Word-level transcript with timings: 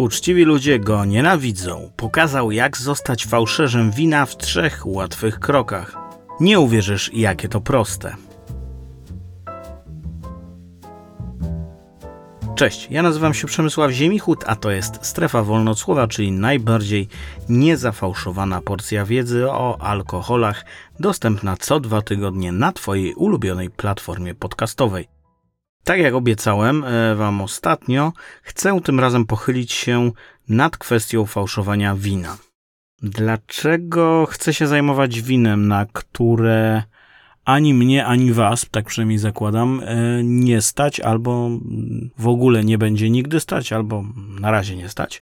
Uczciwi 0.00 0.44
ludzie 0.44 0.78
go 0.78 1.04
nienawidzą. 1.04 1.90
Pokazał, 1.96 2.50
jak 2.50 2.76
zostać 2.76 3.26
fałszerzem 3.26 3.90
wina 3.90 4.26
w 4.26 4.36
trzech 4.36 4.86
łatwych 4.86 5.40
krokach. 5.40 5.96
Nie 6.40 6.60
uwierzysz, 6.60 7.10
jakie 7.14 7.48
to 7.48 7.60
proste. 7.60 8.16
Cześć, 12.54 12.88
ja 12.90 13.02
nazywam 13.02 13.34
się 13.34 13.46
Przemysław 13.46 13.90
Ziemichut, 13.90 14.44
a 14.46 14.56
to 14.56 14.70
jest 14.70 14.98
Strefa 15.02 15.42
Wolnocłowa, 15.42 16.08
czyli 16.08 16.32
najbardziej 16.32 17.08
niezafałszowana 17.48 18.60
porcja 18.60 19.04
wiedzy 19.04 19.50
o 19.50 19.80
alkoholach, 19.80 20.64
dostępna 21.00 21.56
co 21.56 21.80
dwa 21.80 22.02
tygodnie 22.02 22.52
na 22.52 22.72
Twojej 22.72 23.14
ulubionej 23.14 23.70
platformie 23.70 24.34
podcastowej. 24.34 25.19
Tak 25.84 26.00
jak 26.00 26.14
obiecałem 26.14 26.84
e, 26.84 27.14
Wam 27.14 27.40
ostatnio, 27.40 28.12
chcę 28.42 28.80
tym 28.80 29.00
razem 29.00 29.24
pochylić 29.24 29.72
się 29.72 30.12
nad 30.48 30.76
kwestią 30.76 31.26
fałszowania 31.26 31.94
wina. 31.94 32.38
Dlaczego 33.02 34.26
chcę 34.30 34.54
się 34.54 34.66
zajmować 34.66 35.20
winem, 35.20 35.68
na 35.68 35.86
które 35.92 36.82
ani 37.44 37.74
mnie, 37.74 38.06
ani 38.06 38.32
Was, 38.32 38.66
tak 38.70 38.86
przynajmniej 38.86 39.18
zakładam, 39.18 39.82
e, 39.84 40.24
nie 40.24 40.62
stać, 40.62 41.00
albo 41.00 41.50
w 42.18 42.28
ogóle 42.28 42.64
nie 42.64 42.78
będzie 42.78 43.10
nigdy 43.10 43.40
stać, 43.40 43.72
albo 43.72 44.04
na 44.40 44.50
razie 44.50 44.76
nie 44.76 44.88
stać? 44.88 45.22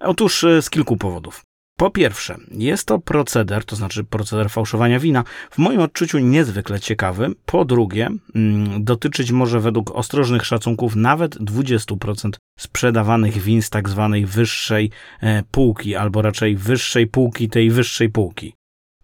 Otóż 0.00 0.44
e, 0.44 0.62
z 0.62 0.70
kilku 0.70 0.96
powodów. 0.96 1.42
Po 1.78 1.90
pierwsze, 1.90 2.36
jest 2.50 2.86
to 2.86 2.98
proceder, 2.98 3.64
to 3.64 3.76
znaczy 3.76 4.04
proceder 4.04 4.50
fałszowania 4.50 4.98
wina, 4.98 5.24
w 5.50 5.58
moim 5.58 5.80
odczuciu 5.80 6.18
niezwykle 6.18 6.80
ciekawy. 6.80 7.30
Po 7.46 7.64
drugie, 7.64 8.10
mm, 8.34 8.84
dotyczyć 8.84 9.32
może 9.32 9.60
według 9.60 9.90
ostrożnych 9.90 10.46
szacunków 10.46 10.96
nawet 10.96 11.36
20% 11.36 12.30
sprzedawanych 12.58 13.38
win 13.38 13.62
z 13.62 13.70
tak 13.70 13.88
zwanej 13.88 14.26
wyższej 14.26 14.90
e, 15.20 15.42
półki, 15.50 15.96
albo 15.96 16.22
raczej 16.22 16.56
wyższej 16.56 17.06
półki 17.06 17.48
tej 17.48 17.70
wyższej 17.70 18.08
półki. 18.08 18.54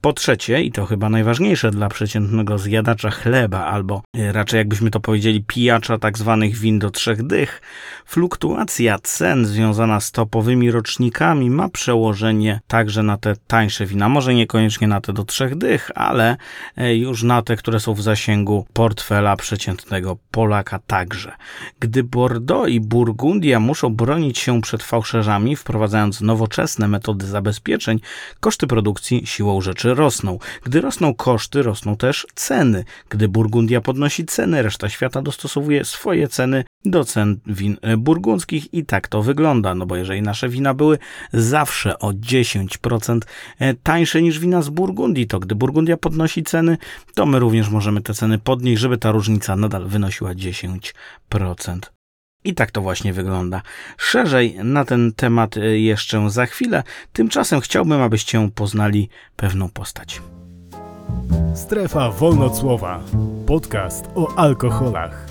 Po 0.02 0.12
trzecie, 0.12 0.62
i 0.62 0.72
to 0.72 0.86
chyba 0.86 1.08
najważniejsze 1.08 1.70
dla 1.70 1.88
przeciętnego 1.88 2.58
zjadacza 2.58 3.10
chleba, 3.10 3.64
albo 3.64 4.02
e, 4.16 4.32
raczej 4.32 4.58
jakbyśmy 4.58 4.90
to 4.90 5.00
powiedzieli, 5.00 5.44
pijacza 5.44 5.98
tak 5.98 6.18
zwanych 6.18 6.56
win 6.56 6.78
do 6.78 6.90
trzech 6.90 7.22
dych, 7.22 7.62
fluktuacja 8.06 8.98
cen 9.02 9.46
związana 9.46 10.00
z 10.00 10.12
topowymi 10.12 10.70
rocznikami 10.70 11.50
ma 11.50 11.68
przełożenie 11.68 12.60
także 12.66 13.02
na 13.02 13.16
te 13.16 13.34
tańsze 13.46 13.86
wina. 13.86 14.08
Może 14.08 14.34
niekoniecznie 14.34 14.88
na 14.88 15.00
te 15.00 15.12
do 15.12 15.24
trzech 15.24 15.54
dych, 15.54 15.90
ale 15.94 16.36
e, 16.76 16.96
już 16.96 17.22
na 17.22 17.42
te, 17.42 17.56
które 17.56 17.80
są 17.80 17.94
w 17.94 18.02
zasięgu 18.02 18.66
portfela 18.72 19.36
przeciętnego 19.36 20.16
Polaka 20.30 20.78
także. 20.86 21.32
Gdy 21.80 22.02
Bordeaux 22.04 22.68
i 22.68 22.80
Burgundia 22.80 23.60
muszą 23.60 23.94
bronić 23.94 24.38
się 24.38 24.60
przed 24.60 24.82
fałszerzami, 24.82 25.56
wprowadzając 25.56 26.20
nowoczesne 26.20 26.88
metody 26.88 27.26
zabezpieczeń, 27.26 28.00
koszty 28.40 28.66
produkcji 28.66 29.26
siłą 29.26 29.60
rzeczy 29.60 29.91
rosną. 29.94 30.38
Gdy 30.64 30.80
rosną 30.80 31.14
koszty, 31.14 31.62
rosną 31.62 31.96
też 31.96 32.26
ceny. 32.34 32.84
Gdy 33.08 33.28
Burgundia 33.28 33.80
podnosi 33.80 34.24
ceny, 34.24 34.62
reszta 34.62 34.88
świata 34.88 35.22
dostosowuje 35.22 35.84
swoje 35.84 36.28
ceny 36.28 36.64
do 36.84 37.04
cen 37.04 37.40
win 37.46 37.76
burgundzkich 37.98 38.74
i 38.74 38.84
tak 38.84 39.08
to 39.08 39.22
wygląda, 39.22 39.74
no 39.74 39.86
bo 39.86 39.96
jeżeli 39.96 40.22
nasze 40.22 40.48
wina 40.48 40.74
były 40.74 40.98
zawsze 41.32 41.98
o 41.98 42.10
10% 42.12 43.20
e, 43.58 43.74
tańsze 43.74 44.22
niż 44.22 44.38
wina 44.38 44.62
z 44.62 44.68
Burgundii, 44.68 45.26
to 45.26 45.38
gdy 45.38 45.54
Burgundia 45.54 45.96
podnosi 45.96 46.42
ceny, 46.42 46.78
to 47.14 47.26
my 47.26 47.38
również 47.38 47.68
możemy 47.68 48.00
te 48.00 48.14
ceny 48.14 48.38
podnieść, 48.38 48.82
żeby 48.82 48.98
ta 48.98 49.10
różnica 49.10 49.56
nadal 49.56 49.86
wynosiła 49.86 50.34
10%. 50.34 51.80
I 52.44 52.54
tak 52.54 52.70
to 52.70 52.80
właśnie 52.80 53.12
wygląda. 53.12 53.62
Szerzej 53.98 54.58
na 54.64 54.84
ten 54.84 55.12
temat 55.12 55.56
e, 55.56 55.78
jeszcze 55.78 56.30
za 56.30 56.46
chwilę. 56.46 56.82
Tymczasem 57.12 57.60
chciałbym, 57.60 58.00
abyście 58.00 58.50
poznali 58.54 59.08
pewną 59.36 59.68
postać. 59.68 60.22
Strefa 61.54 62.10
Wolnocłowa. 62.10 63.00
Podcast 63.46 64.04
o 64.14 64.38
alkoholach. 64.38 65.26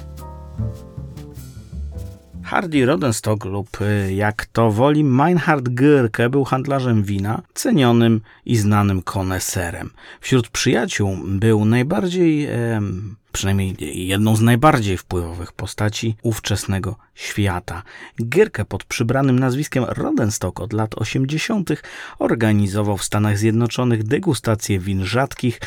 Hardy 2.43 2.85
Rodenstock 2.85 3.45
lub 3.45 3.81
e, 3.81 4.13
jak 4.13 4.45
to 4.45 4.71
woli 4.71 5.03
Meinhard 5.03 5.69
Gürke 5.69 6.29
był 6.29 6.43
handlarzem 6.43 7.03
wina, 7.03 7.41
cenionym 7.53 8.21
i 8.45 8.57
znanym 8.57 9.01
koneserem. 9.01 9.89
Wśród 10.21 10.49
przyjaciół 10.49 11.17
był 11.25 11.65
najbardziej 11.65 12.47
przynajmniej 13.31 13.75
jedną 14.07 14.35
z 14.35 14.41
najbardziej 14.41 14.97
wpływowych 14.97 15.51
postaci 15.51 16.15
ówczesnego 16.21 16.95
świata. 17.15 17.83
Gierkę 18.23 18.65
pod 18.65 18.83
przybranym 18.83 19.39
nazwiskiem 19.39 19.83
Rodenstock 19.87 20.59
od 20.59 20.73
lat 20.73 20.95
80. 20.95 21.69
organizował 22.19 22.97
w 22.97 23.03
Stanach 23.03 23.37
Zjednoczonych 23.37 24.03
degustacje 24.03 24.79
win 24.79 25.05
rzadkich, 25.05 25.59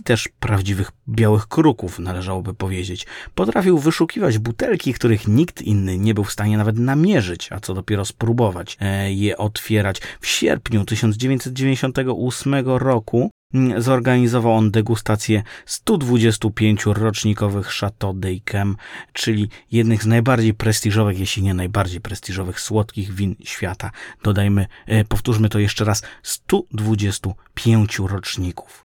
i 0.00 0.02
też 0.02 0.28
prawdziwych 0.40 0.90
białych 1.08 1.46
kruków, 1.48 1.98
należałoby 1.98 2.54
powiedzieć. 2.54 3.06
Potrafił 3.34 3.78
wyszukiwać 3.78 4.38
butelki, 4.38 4.94
których 4.94 5.28
nikt 5.28 5.62
inny 5.62 5.98
nie 5.98 6.14
był 6.14 6.24
w 6.24 6.32
stanie 6.32 6.58
nawet 6.58 6.78
namierzyć, 6.78 7.52
a 7.52 7.60
co 7.60 7.74
dopiero 7.74 8.04
spróbować 8.04 8.76
e, 8.80 9.12
je 9.12 9.36
otwierać. 9.36 10.00
W 10.20 10.26
sierpniu 10.26 10.84
1998 10.84 12.54
roku 12.64 13.30
mm, 13.54 13.82
zorganizował 13.82 14.52
on 14.52 14.70
degustację 14.70 15.42
125 15.66 16.86
rocznikowych 16.86 17.66
Chateau 17.66 18.14
d'Yquem, 18.14 18.74
czyli 19.12 19.48
jednych 19.72 20.02
z 20.02 20.06
najbardziej 20.06 20.54
prestiżowych, 20.54 21.18
jeśli 21.18 21.42
nie 21.42 21.54
najbardziej 21.54 22.00
prestiżowych 22.00 22.60
słodkich 22.60 23.14
win 23.14 23.36
świata. 23.44 23.90
Dodajmy, 24.22 24.66
e, 24.86 25.04
powtórzmy 25.04 25.48
to 25.48 25.58
jeszcze 25.58 25.84
raz, 25.84 26.02
125 26.22 27.98
roczników. 27.98 28.89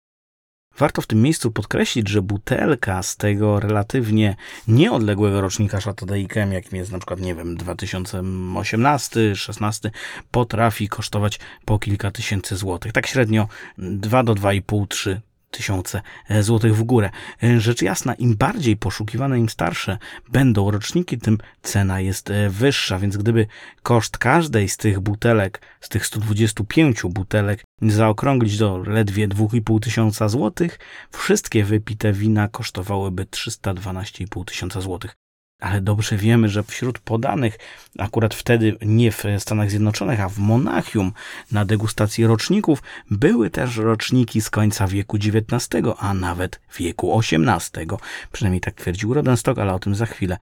Warto 0.80 1.02
w 1.02 1.08
tym 1.08 1.22
miejscu 1.22 1.52
podkreślić, 1.52 2.10
że 2.10 2.22
butelka 2.22 3.04
z 3.04 3.18
tego 3.18 3.60
relatywnie 3.60 4.36
nieodległego 4.68 5.42
rocznika 5.42 5.80
Chateau 5.80 6.16
jakim 6.52 6.78
jest 6.78 6.92
na 6.92 6.98
przykład, 6.98 7.20
nie 7.20 7.36
wiem, 7.36 7.58
2018-16, 7.58 9.90
potrafi 10.32 10.88
kosztować 10.88 11.40
po 11.66 11.80
kilka 11.80 12.12
tysięcy 12.12 12.56
złotych. 12.56 12.92
Tak 12.92 13.08
średnio 13.08 13.48
2 13.78 14.24
do 14.24 14.34
2,5-3 14.34 15.18
tysiące 15.52 16.02
złotych 16.42 16.76
w 16.76 16.84
górę. 16.84 17.10
Rzecz 17.58 17.82
jasna, 17.82 18.14
im 18.14 18.36
bardziej 18.36 18.78
poszukiwane, 18.78 19.40
im 19.40 19.50
starsze 19.50 19.98
będą 20.30 20.72
roczniki, 20.72 21.18
tym 21.18 21.38
cena 21.62 22.00
jest 22.00 22.32
e, 22.32 22.50
wyższa, 22.50 23.00
więc 23.00 23.18
gdyby 23.18 23.48
koszt 23.84 24.18
każdej 24.18 24.70
z 24.70 24.78
tych 24.78 25.00
butelek, 25.00 25.62
z 25.82 25.90
tych 25.90 26.06
125 26.06 27.02
butelek 27.04 27.64
zaokrąglić 27.82 28.58
do 28.58 28.78
ledwie 28.78 29.28
2,5 29.28 29.80
tysiąca 29.80 30.30
złotych, 30.30 30.80
wszystkie 31.12 31.64
wypite 31.64 32.14
wina 32.14 32.48
kosztowałyby 32.48 33.26
312,5 33.26 34.46
tysiąca 34.46 34.82
złotych 34.82 35.16
ale 35.60 35.82
dobrze 35.82 36.18
wiemy, 36.18 36.50
że 36.50 36.64
wśród 36.64 37.00
podanych, 37.00 37.58
akurat 37.98 38.36
wtedy 38.36 38.78
nie 38.82 39.12
w 39.12 39.24
Stanach 39.40 39.70
Zjednoczonych, 39.70 40.20
a 40.20 40.30
w 40.30 40.38
Monachium 40.38 41.12
na 41.52 41.66
degustacji 41.66 42.26
roczników, 42.26 42.84
były 43.12 43.50
też 43.50 43.78
roczniki 43.78 44.42
z 44.42 44.50
końca 44.50 44.88
wieku 44.88 45.18
XIX, 45.18 45.68
a 45.98 46.14
nawet 46.14 46.62
wieku 46.78 47.20
XVIII. 47.20 47.88
Przynajmniej 48.32 48.62
tak 48.62 48.76
twierdził 48.76 49.14
Rodenstock, 49.14 49.60
ale 49.60 49.74
o 49.74 49.80
tym 49.80 49.96
za 49.96 50.06
chwilę. 50.06 50.38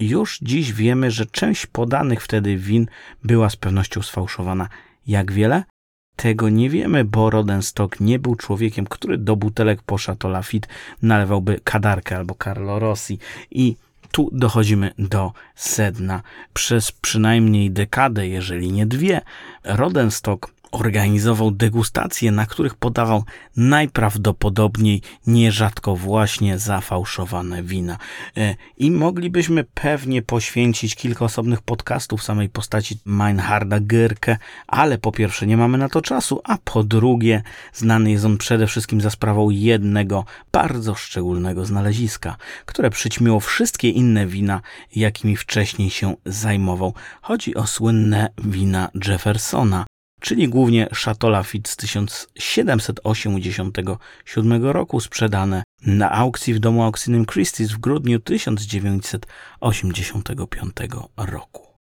Już 0.00 0.38
dziś 0.42 0.72
wiemy, 0.72 1.10
że 1.10 1.26
część 1.26 1.66
podanych 1.66 2.22
wtedy 2.22 2.56
win 2.56 2.86
była 3.24 3.50
z 3.50 3.56
pewnością 3.56 4.02
sfałszowana. 4.02 4.68
Jak 5.06 5.32
wiele? 5.32 5.64
Tego 6.16 6.48
nie 6.48 6.70
wiemy, 6.70 7.04
bo 7.04 7.30
Rodenstock 7.30 8.00
nie 8.00 8.18
był 8.18 8.34
człowiekiem, 8.34 8.86
który 8.86 9.18
do 9.18 9.36
butelek 9.36 9.82
po 9.82 9.96
Chateau 9.96 10.32
Lafitte 10.32 10.68
nalewałby 11.02 11.60
kadarkę 11.64 12.16
albo 12.16 12.34
Carlo 12.44 12.78
Rossi 12.78 13.18
i 13.50 13.76
tu 14.10 14.30
dochodzimy 14.32 14.94
do 14.98 15.32
sedna. 15.54 16.22
Przez 16.52 16.92
przynajmniej 16.92 17.70
dekadę, 17.70 18.28
jeżeli 18.28 18.72
nie 18.72 18.86
dwie, 18.86 19.20
Rodenstock 19.64 20.54
organizował 20.74 21.50
degustacje, 21.50 22.30
na 22.30 22.46
których 22.46 22.74
podawał 22.74 23.24
najprawdopodobniej 23.56 25.02
nierzadko 25.26 25.96
właśnie 25.96 26.58
zafałszowane 26.58 27.62
wina. 27.62 27.98
E, 28.36 28.54
I 28.78 28.90
moglibyśmy 28.90 29.64
pewnie 29.64 30.22
poświęcić 30.22 30.94
kilka 30.94 31.24
osobnych 31.24 31.62
podcastów 31.62 32.22
samej 32.22 32.48
postaci 32.48 32.98
Meinharda 33.04 33.80
Gyrke, 33.80 34.38
ale 34.66 34.98
po 34.98 35.12
pierwsze 35.12 35.46
nie 35.46 35.56
mamy 35.56 35.78
na 35.78 35.88
to 35.88 36.02
czasu, 36.02 36.40
a 36.44 36.58
po 36.64 36.84
drugie 36.84 37.42
znany 37.72 38.10
jest 38.10 38.24
on 38.24 38.38
przede 38.38 38.66
wszystkim 38.66 39.00
za 39.00 39.10
sprawą 39.10 39.50
jednego 39.50 40.24
bardzo 40.52 40.94
szczególnego 40.94 41.64
znaleziska, 41.64 42.36
które 42.66 42.90
przyćmiło 42.90 43.40
wszystkie 43.40 43.90
inne 43.90 44.26
wina, 44.26 44.60
jakimi 44.96 45.36
wcześniej 45.36 45.90
się 45.90 46.14
zajmował. 46.26 46.94
Chodzi 47.22 47.54
o 47.54 47.66
słynne 47.66 48.28
wina 48.38 48.88
Jeffersona, 49.08 49.84
czyli 50.24 50.48
głównie 50.48 50.88
Chateau 50.92 51.30
Lafite 51.30 51.70
z 51.70 51.76
1787 51.76 54.64
roku 54.64 55.00
sprzedane 55.00 55.62
na 55.86 56.12
aukcji 56.12 56.54
w 56.54 56.58
domu 56.58 56.82
aukcyjnym 56.82 57.24
Christie's 57.24 57.74
w 57.74 57.78
grudniu 57.78 58.20
1985 58.20 60.72
roku. 61.16 61.73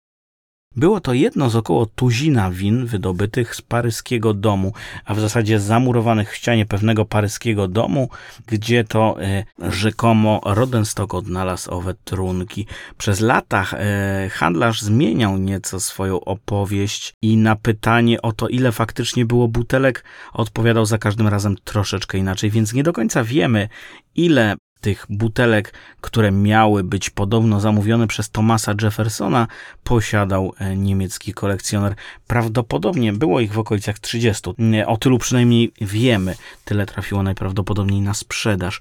Było 0.75 0.99
to 0.99 1.13
jedno 1.13 1.49
z 1.49 1.55
około 1.55 1.85
tuzina 1.85 2.51
win 2.51 2.85
wydobytych 2.85 3.55
z 3.55 3.61
paryskiego 3.61 4.33
domu, 4.33 4.73
a 5.05 5.13
w 5.13 5.19
zasadzie 5.19 5.59
zamurowanych 5.59 6.31
w 6.31 6.35
ścianie 6.35 6.65
pewnego 6.65 7.05
paryskiego 7.05 7.67
domu, 7.67 8.09
gdzie 8.47 8.83
to 8.83 9.21
e, 9.21 9.43
rzekomo 9.59 10.41
Rodenstock 10.45 11.13
odnalazł 11.13 11.71
owe 11.71 11.93
trunki. 11.93 12.65
Przez 12.97 13.19
lata 13.19 13.65
e, 13.73 14.29
handlarz 14.29 14.81
zmieniał 14.81 15.37
nieco 15.37 15.79
swoją 15.79 16.19
opowieść 16.19 17.13
i 17.21 17.37
na 17.37 17.55
pytanie 17.55 18.21
o 18.21 18.31
to, 18.31 18.47
ile 18.47 18.71
faktycznie 18.71 19.25
było 19.25 19.47
butelek, 19.47 20.03
odpowiadał 20.33 20.85
za 20.85 20.97
każdym 20.97 21.27
razem 21.27 21.55
troszeczkę 21.63 22.17
inaczej, 22.17 22.49
więc 22.49 22.73
nie 22.73 22.83
do 22.83 22.93
końca 22.93 23.23
wiemy, 23.23 23.69
ile 24.15 24.55
tych 24.81 25.05
butelek, 25.09 25.73
które 26.01 26.31
miały 26.31 26.83
być 26.83 27.09
podobno 27.09 27.59
zamówione 27.59 28.07
przez 28.07 28.29
Thomasa 28.29 28.73
Jeffersona, 28.81 29.47
posiadał 29.83 30.53
e, 30.59 30.75
niemiecki 30.75 31.33
kolekcjoner. 31.33 31.95
Prawdopodobnie 32.27 33.13
było 33.13 33.39
ich 33.39 33.53
w 33.53 33.59
okolicach 33.59 33.99
30. 33.99 34.49
O 34.85 34.97
tylu 34.97 35.17
przynajmniej 35.17 35.71
wiemy. 35.81 36.35
Tyle 36.65 36.85
trafiło 36.85 37.23
najprawdopodobniej 37.23 38.01
na 38.01 38.13
sprzedaż. 38.13 38.79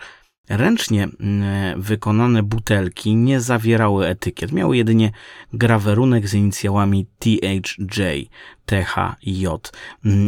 Ręcznie 0.50 1.08
wykonane 1.76 2.42
butelki 2.42 3.16
nie 3.16 3.40
zawierały 3.40 4.06
etykiet, 4.06 4.52
miały 4.52 4.76
jedynie 4.76 5.12
grawerunek 5.52 6.28
z 6.28 6.34
inicjałami 6.34 7.06
THJ, 7.18 8.00
THJ 8.66 9.46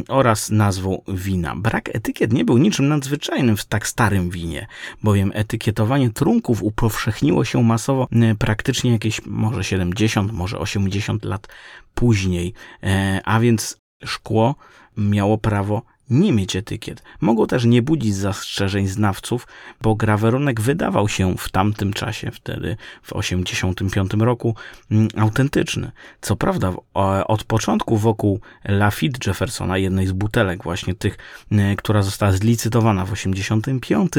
oraz 0.08 0.50
nazwą 0.50 1.02
wina. 1.08 1.56
Brak 1.56 1.96
etykiet 1.96 2.32
nie 2.32 2.44
był 2.44 2.58
niczym 2.58 2.88
nadzwyczajnym 2.88 3.56
w 3.56 3.64
tak 3.64 3.88
starym 3.88 4.30
winie, 4.30 4.66
bowiem 5.02 5.30
etykietowanie 5.34 6.10
trunków 6.10 6.62
upowszechniło 6.62 7.44
się 7.44 7.62
masowo 7.62 8.08
praktycznie 8.38 8.92
jakieś 8.92 9.26
może 9.26 9.64
70, 9.64 10.32
może 10.32 10.58
80 10.58 11.24
lat 11.24 11.48
później, 11.94 12.54
e, 12.82 13.20
a 13.24 13.40
więc 13.40 13.76
szkło 14.04 14.54
miało 14.96 15.38
prawo 15.38 15.82
nie 16.12 16.32
mieć 16.32 16.56
etykiet. 16.56 17.03
Mogło 17.20 17.47
też 17.47 17.64
nie 17.64 17.82
budzić 17.82 18.14
zastrzeżeń 18.14 18.88
znawców, 18.88 19.47
bo 19.81 19.94
grawerunek 19.94 20.61
wydawał 20.61 21.09
się 21.09 21.37
w 21.38 21.49
tamtym 21.49 21.93
czasie, 21.93 22.31
wtedy 22.31 22.76
w 23.03 23.12
85 23.12 24.25
roku, 24.25 24.55
mm, 24.91 25.09
autentyczny. 25.17 25.93
Co 26.20 26.37
prawda 26.37 26.73
od 27.26 27.44
początku 27.44 27.97
wokół 27.97 28.41
Lafitte 28.64 29.31
Jeffersona, 29.31 29.79
jednej 29.79 30.06
z 30.06 30.12
butelek 30.12 30.62
właśnie 30.62 30.94
tych, 30.94 31.19
mm, 31.53 31.76
która 31.76 32.03
została 32.03 32.32
zlicytowana 32.32 33.06
w 33.06 33.12
85, 33.12 34.12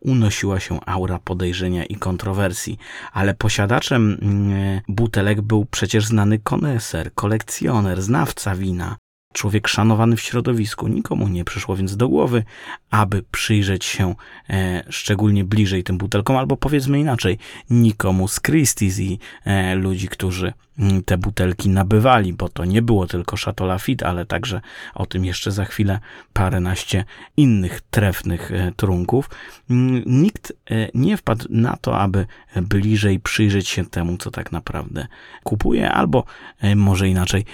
unosiła 0.00 0.60
się 0.60 0.78
aura 0.86 1.18
podejrzenia 1.18 1.84
i 1.84 1.96
kontrowersji, 1.96 2.78
ale 3.12 3.34
posiadaczem 3.34 4.18
mm, 4.22 4.80
butelek 4.88 5.40
był 5.40 5.66
przecież 5.70 6.06
znany 6.06 6.38
koneser, 6.38 7.14
kolekcjoner, 7.14 8.02
znawca 8.02 8.54
wina, 8.54 8.96
człowiek 9.32 9.68
szanowany 9.68 10.16
w 10.16 10.20
środowisku. 10.20 10.88
Nikomu 10.88 11.28
nie 11.28 11.44
przyszło 11.44 11.76
więc 11.76 11.96
do 11.96 12.08
głowy, 12.08 12.44
aby 12.90 13.22
przyjrzeć 13.22 13.84
się 13.84 14.14
e, 14.50 14.84
szczególnie 14.88 15.44
bliżej 15.44 15.84
tym 15.84 15.98
butelkom, 15.98 16.36
albo 16.36 16.56
powiedzmy 16.56 17.00
inaczej, 17.00 17.38
nikomu 17.70 18.28
z 18.28 18.40
Christie's 18.40 19.00
i 19.00 19.18
e, 19.44 19.74
ludzi, 19.74 20.08
którzy 20.08 20.52
mm, 20.78 21.04
te 21.04 21.18
butelki 21.18 21.68
nabywali, 21.68 22.32
bo 22.32 22.48
to 22.48 22.64
nie 22.64 22.82
było 22.82 23.06
tylko 23.06 23.36
Chateau 23.36 23.68
Lafite, 23.68 24.06
ale 24.06 24.26
także 24.26 24.60
o 24.94 25.06
tym 25.06 25.24
jeszcze 25.24 25.52
za 25.52 25.64
chwilę 25.64 25.98
paręnaście 26.32 27.04
innych 27.36 27.80
trefnych 27.90 28.52
e, 28.52 28.72
trunków. 28.76 29.30
Mm, 29.70 30.02
nikt 30.06 30.52
e, 30.70 30.88
nie 30.94 31.16
wpadł 31.16 31.46
na 31.50 31.76
to, 31.76 31.98
aby 31.98 32.26
bliżej 32.56 33.20
przyjrzeć 33.20 33.68
się 33.68 33.86
temu, 33.86 34.16
co 34.16 34.30
tak 34.30 34.52
naprawdę 34.52 35.06
kupuje, 35.44 35.90
albo 35.90 36.24
e, 36.60 36.76
może 36.76 37.08
inaczej, 37.08 37.44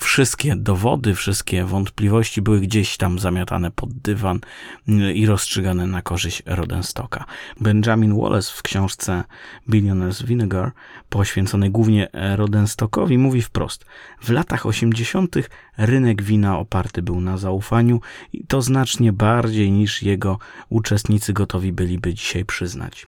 wszystkie 0.00 0.56
dowody, 0.56 1.14
wszystkie 1.14 1.64
wątpliwości 1.64 2.42
były 2.42 2.60
gdzieś 2.60 2.96
tam 2.96 3.18
zamiatane 3.18 3.70
pod 3.70 3.92
dywan 3.92 4.40
mm, 4.88 5.14
i 5.14 5.26
rozstrzygane 5.26 5.86
na 5.86 6.02
korzyść 6.02 6.42
Rodenstocka. 6.46 7.24
Benjamin 7.60 8.20
Wallace 8.20 8.52
w 8.56 8.62
książce 8.62 9.24
Billionaire's 9.70 10.24
Vinegar, 10.24 10.72
poświęconej 11.08 11.70
głównie 11.70 12.08
Rodenstockowi, 12.36 13.18
mówi 13.18 13.42
wprost: 13.42 13.84
W 14.20 14.30
latach 14.30 14.66
80. 14.66 15.36
rynek 15.78 16.22
wina 16.22 16.58
oparty 16.58 17.02
był 17.02 17.20
na 17.20 17.38
zaufaniu 17.38 18.00
i 18.32 18.46
to 18.46 18.62
znacznie 18.62 19.12
bardziej 19.12 19.70
niż 19.72 20.02
jego 20.02 20.38
uczestnicy 20.68 21.32
gotowi 21.32 21.72
byliby 21.72 22.14
dzisiaj 22.14 22.44
przyznać. 22.44 23.06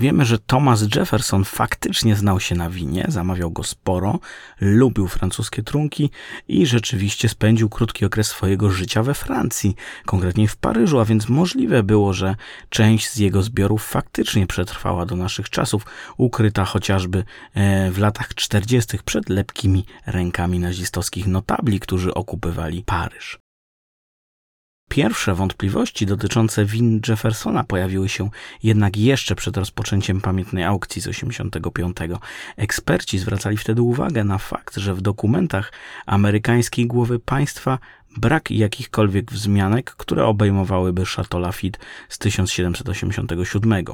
Wiemy, 0.00 0.24
że 0.24 0.38
Thomas 0.38 0.84
Jefferson 0.94 1.44
faktycznie 1.44 2.16
znał 2.16 2.40
się 2.40 2.54
na 2.54 2.70
winie, 2.70 3.04
zamawiał 3.08 3.50
go 3.50 3.64
sporo, 3.64 4.18
lubił 4.60 5.08
francuskie 5.08 5.62
trunki 5.62 6.10
i 6.48 6.66
rzeczywiście 6.66 7.28
spędził 7.28 7.68
krótki 7.68 8.04
okres 8.04 8.26
swojego 8.26 8.70
życia 8.70 9.02
we 9.02 9.14
Francji, 9.14 9.74
konkretnie 10.06 10.48
w 10.48 10.56
Paryżu, 10.56 11.00
a 11.00 11.04
więc 11.04 11.28
możliwe 11.28 11.82
było, 11.82 12.12
że 12.12 12.36
część 12.68 13.10
z 13.10 13.16
jego 13.16 13.42
zbiorów 13.42 13.84
faktycznie 13.84 14.46
przetrwała 14.46 15.06
do 15.06 15.16
naszych 15.16 15.50
czasów, 15.50 15.86
ukryta 16.16 16.64
chociażby 16.64 17.24
e, 17.54 17.90
w 17.90 17.98
latach 17.98 18.34
40. 18.34 18.98
przed 19.04 19.28
lepkimi 19.28 19.84
rękami 20.06 20.58
nazistowskich 20.58 21.26
notabli, 21.26 21.80
którzy 21.80 22.14
okupywali 22.14 22.82
Paryż. 22.86 23.49
Pierwsze 24.90 25.34
wątpliwości 25.34 26.06
dotyczące 26.06 26.64
win 26.64 27.00
Jeffersona 27.08 27.64
pojawiły 27.64 28.08
się 28.08 28.30
jednak 28.62 28.96
jeszcze 28.96 29.34
przed 29.34 29.56
rozpoczęciem 29.56 30.20
pamiętnej 30.20 30.64
aukcji 30.64 31.02
z 31.02 31.06
85. 31.06 31.96
Eksperci 32.56 33.18
zwracali 33.18 33.56
wtedy 33.56 33.82
uwagę 33.82 34.24
na 34.24 34.38
fakt, 34.38 34.76
że 34.76 34.94
w 34.94 35.00
dokumentach 35.00 35.72
amerykańskiej 36.06 36.86
głowy 36.86 37.18
państwa 37.18 37.78
brak 38.16 38.50
jakichkolwiek 38.50 39.32
wzmianek, 39.32 39.90
które 39.90 40.26
obejmowałyby 40.26 41.04
Chateau 41.04 41.40
Lafitte 41.40 41.78
z 42.08 42.18
1787. 42.18 43.84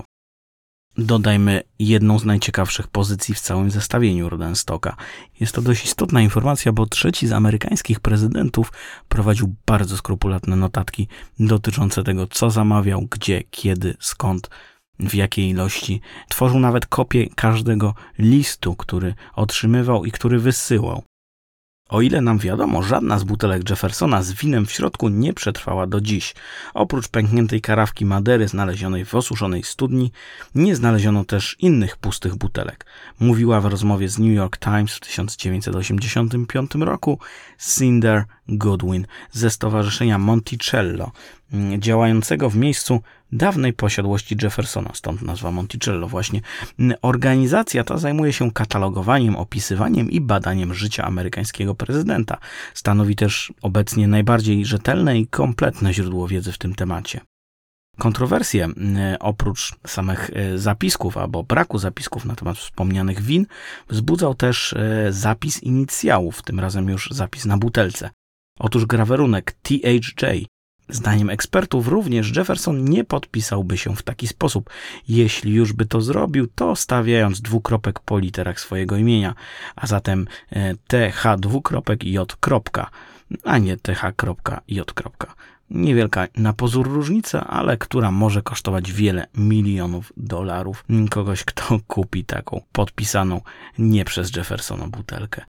Dodajmy 0.98 1.62
jedną 1.78 2.18
z 2.18 2.24
najciekawszych 2.24 2.88
pozycji 2.88 3.34
w 3.34 3.40
całym 3.40 3.70
zestawieniu 3.70 4.28
Rodenstocka. 4.28 4.96
Jest 5.40 5.54
to 5.54 5.62
dość 5.62 5.84
istotna 5.84 6.20
informacja, 6.20 6.72
bo 6.72 6.86
trzeci 6.86 7.26
z 7.26 7.32
amerykańskich 7.32 8.00
prezydentów 8.00 8.72
prowadził 9.08 9.54
bardzo 9.66 9.96
skrupulatne 9.96 10.56
notatki 10.56 11.08
dotyczące 11.38 12.02
tego, 12.02 12.26
co 12.26 12.50
zamawiał, 12.50 13.02
gdzie, 13.10 13.42
kiedy, 13.50 13.96
skąd, 14.00 14.50
w 14.98 15.14
jakiej 15.14 15.48
ilości. 15.48 16.00
Tworzył 16.28 16.60
nawet 16.60 16.86
kopię 16.86 17.26
każdego 17.34 17.94
listu, 18.18 18.76
który 18.76 19.14
otrzymywał 19.34 20.04
i 20.04 20.12
który 20.12 20.38
wysyłał. 20.38 21.02
O 21.88 22.00
ile 22.00 22.20
nam 22.20 22.38
wiadomo, 22.38 22.82
żadna 22.82 23.18
z 23.18 23.24
butelek 23.24 23.70
Jeffersona 23.70 24.22
z 24.22 24.32
winem 24.32 24.66
w 24.66 24.72
środku 24.72 25.08
nie 25.08 25.32
przetrwała 25.32 25.86
do 25.86 26.00
dziś. 26.00 26.34
Oprócz 26.74 27.08
pękniętej 27.08 27.60
karawki 27.60 28.04
Madery 28.04 28.48
znalezionej 28.48 29.04
w 29.04 29.14
osuszonej 29.14 29.62
studni, 29.62 30.12
nie 30.54 30.76
znaleziono 30.76 31.24
też 31.24 31.56
innych 31.58 31.96
pustych 31.96 32.34
butelek. 32.34 32.86
Mówiła 33.20 33.60
w 33.60 33.66
rozmowie 33.66 34.08
z 34.08 34.18
New 34.18 34.36
York 34.36 34.58
Times 34.58 34.94
w 34.94 35.00
1985 35.00 36.74
roku 36.74 37.18
Cinder 37.76 38.24
Goodwin 38.48 39.06
ze 39.32 39.50
Stowarzyszenia 39.50 40.18
Monticello, 40.18 41.12
mm, 41.52 41.82
działającego 41.82 42.50
w 42.50 42.56
miejscu 42.56 43.00
dawnej 43.32 43.72
posiadłości 43.72 44.36
Jeffersona, 44.42 44.90
stąd 44.94 45.22
nazwa 45.22 45.50
Monticello 45.50 46.08
właśnie. 46.08 46.40
Organizacja 47.02 47.84
ta 47.84 47.98
zajmuje 47.98 48.32
się 48.32 48.52
katalogowaniem, 48.52 49.36
opisywaniem 49.36 50.10
i 50.10 50.20
badaniem 50.20 50.74
życia 50.74 51.04
amerykańskiego 51.04 51.74
prezydenta. 51.74 52.38
Stanowi 52.74 53.16
też 53.16 53.52
obecnie 53.62 54.08
najbardziej 54.08 54.64
rzetelne 54.64 55.18
i 55.18 55.26
kompletne 55.26 55.94
źródło 55.94 56.28
wiedzy 56.28 56.52
w 56.52 56.58
tym 56.58 56.74
temacie. 56.74 57.20
Kontrowersje 57.98 58.68
oprócz 59.20 59.74
samych 59.86 60.30
e, 60.34 60.58
zapisków 60.58 61.16
albo 61.16 61.42
braku 61.42 61.78
zapisków 61.78 62.24
na 62.24 62.34
temat 62.34 62.56
wspomnianych 62.56 63.22
win 63.22 63.46
wzbudzał 63.88 64.34
też 64.34 64.72
e, 64.72 65.12
zapis 65.12 65.62
inicjałów, 65.62 66.42
tym 66.42 66.60
razem 66.60 66.88
już 66.88 67.10
zapis 67.10 67.44
na 67.44 67.58
butelce. 67.58 68.10
Otóż 68.58 68.86
grawerunek 68.86 69.52
THJ 69.62 70.46
Zdaniem 70.88 71.30
ekspertów 71.30 71.88
również 71.88 72.36
Jefferson 72.36 72.84
nie 72.84 73.04
podpisałby 73.04 73.78
się 73.78 73.96
w 73.96 74.02
taki 74.02 74.28
sposób. 74.28 74.70
Jeśli 75.08 75.52
już 75.52 75.72
by 75.72 75.86
to 75.86 76.00
zrobił, 76.00 76.46
to 76.54 76.76
stawiając 76.76 77.40
dwukropek 77.40 78.00
po 78.00 78.18
literach 78.18 78.60
swojego 78.60 78.96
imienia, 78.96 79.34
a 79.76 79.86
zatem 79.86 80.26
e, 80.50 80.74
TH 80.74 81.36
dwukropek 81.38 82.04
J 82.04 82.36
kropka, 82.40 82.90
a 83.44 83.58
nie 83.58 83.76
TH 83.76 84.12
kropka 84.16 84.60
J 84.68 84.92
kropka. 84.92 85.34
Niewielka 85.70 86.26
na 86.36 86.52
pozór 86.52 86.88
różnica, 86.88 87.46
ale 87.46 87.76
która 87.76 88.10
może 88.10 88.42
kosztować 88.42 88.92
wiele 88.92 89.26
milionów 89.34 90.12
dolarów 90.16 90.84
kogoś, 91.10 91.44
kto 91.44 91.80
kupi 91.86 92.24
taką 92.24 92.60
podpisaną 92.72 93.40
nie 93.78 94.04
przez 94.04 94.36
Jeffersona 94.36 94.88
butelkę. 94.88 95.44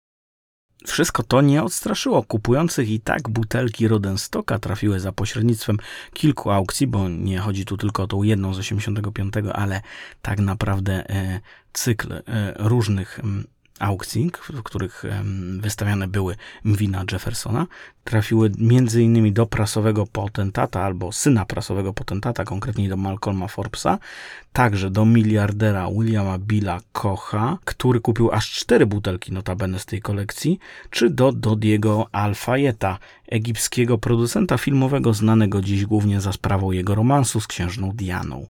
Wszystko 0.85 1.23
to 1.23 1.41
nie 1.41 1.63
odstraszyło. 1.63 2.23
Kupujących 2.23 2.89
i 2.89 2.99
tak 2.99 3.29
butelki 3.29 3.87
Rodenstocka 3.87 4.59
trafiły 4.59 4.99
za 4.99 5.11
pośrednictwem 5.11 5.77
kilku 6.13 6.51
aukcji, 6.51 6.87
bo 6.87 7.09
nie 7.09 7.39
chodzi 7.39 7.65
tu 7.65 7.77
tylko 7.77 8.03
o 8.03 8.07
tą 8.07 8.23
jedną 8.23 8.53
z 8.53 8.59
85, 8.59 9.33
ale 9.53 9.81
tak 10.21 10.39
naprawdę 10.39 11.09
e, 11.09 11.39
cykl 11.73 12.13
e, 12.13 12.21
różnych 12.57 13.19
aukcji, 13.79 14.31
w 14.53 14.63
których 14.63 15.03
wystawiane 15.59 16.07
były 16.07 16.35
wina 16.65 17.03
Jeffersona, 17.11 17.67
trafiły 18.03 18.51
m.in. 18.59 19.33
do 19.33 19.45
prasowego 19.45 20.07
potentata 20.07 20.81
albo 20.81 21.11
syna 21.11 21.45
prasowego 21.45 21.93
potentata, 21.93 22.43
konkretnie 22.43 22.89
do 22.89 22.97
Malcolma 22.97 23.47
Forbesa, 23.47 23.99
także 24.53 24.89
do 24.89 25.05
miliardera 25.05 25.87
Williama 25.91 26.37
Billa 26.37 26.79
Kocha, 26.91 27.57
który 27.65 27.99
kupił 27.99 28.31
aż 28.31 28.51
cztery 28.51 28.85
butelki 28.85 29.31
notabene 29.31 29.79
z 29.79 29.85
tej 29.85 30.01
kolekcji, 30.01 30.59
czy 30.89 31.09
do 31.09 31.31
Dodiego 31.31 32.07
Al-Fayeta, 32.11 32.97
egipskiego 33.27 33.97
producenta 33.97 34.57
filmowego 34.57 35.13
znanego 35.13 35.61
dziś 35.61 35.85
głównie 35.85 36.21
za 36.21 36.31
sprawą 36.31 36.71
jego 36.71 36.95
romansu 36.95 37.39
z 37.39 37.47
księżną 37.47 37.91
Dianą. 37.91 38.47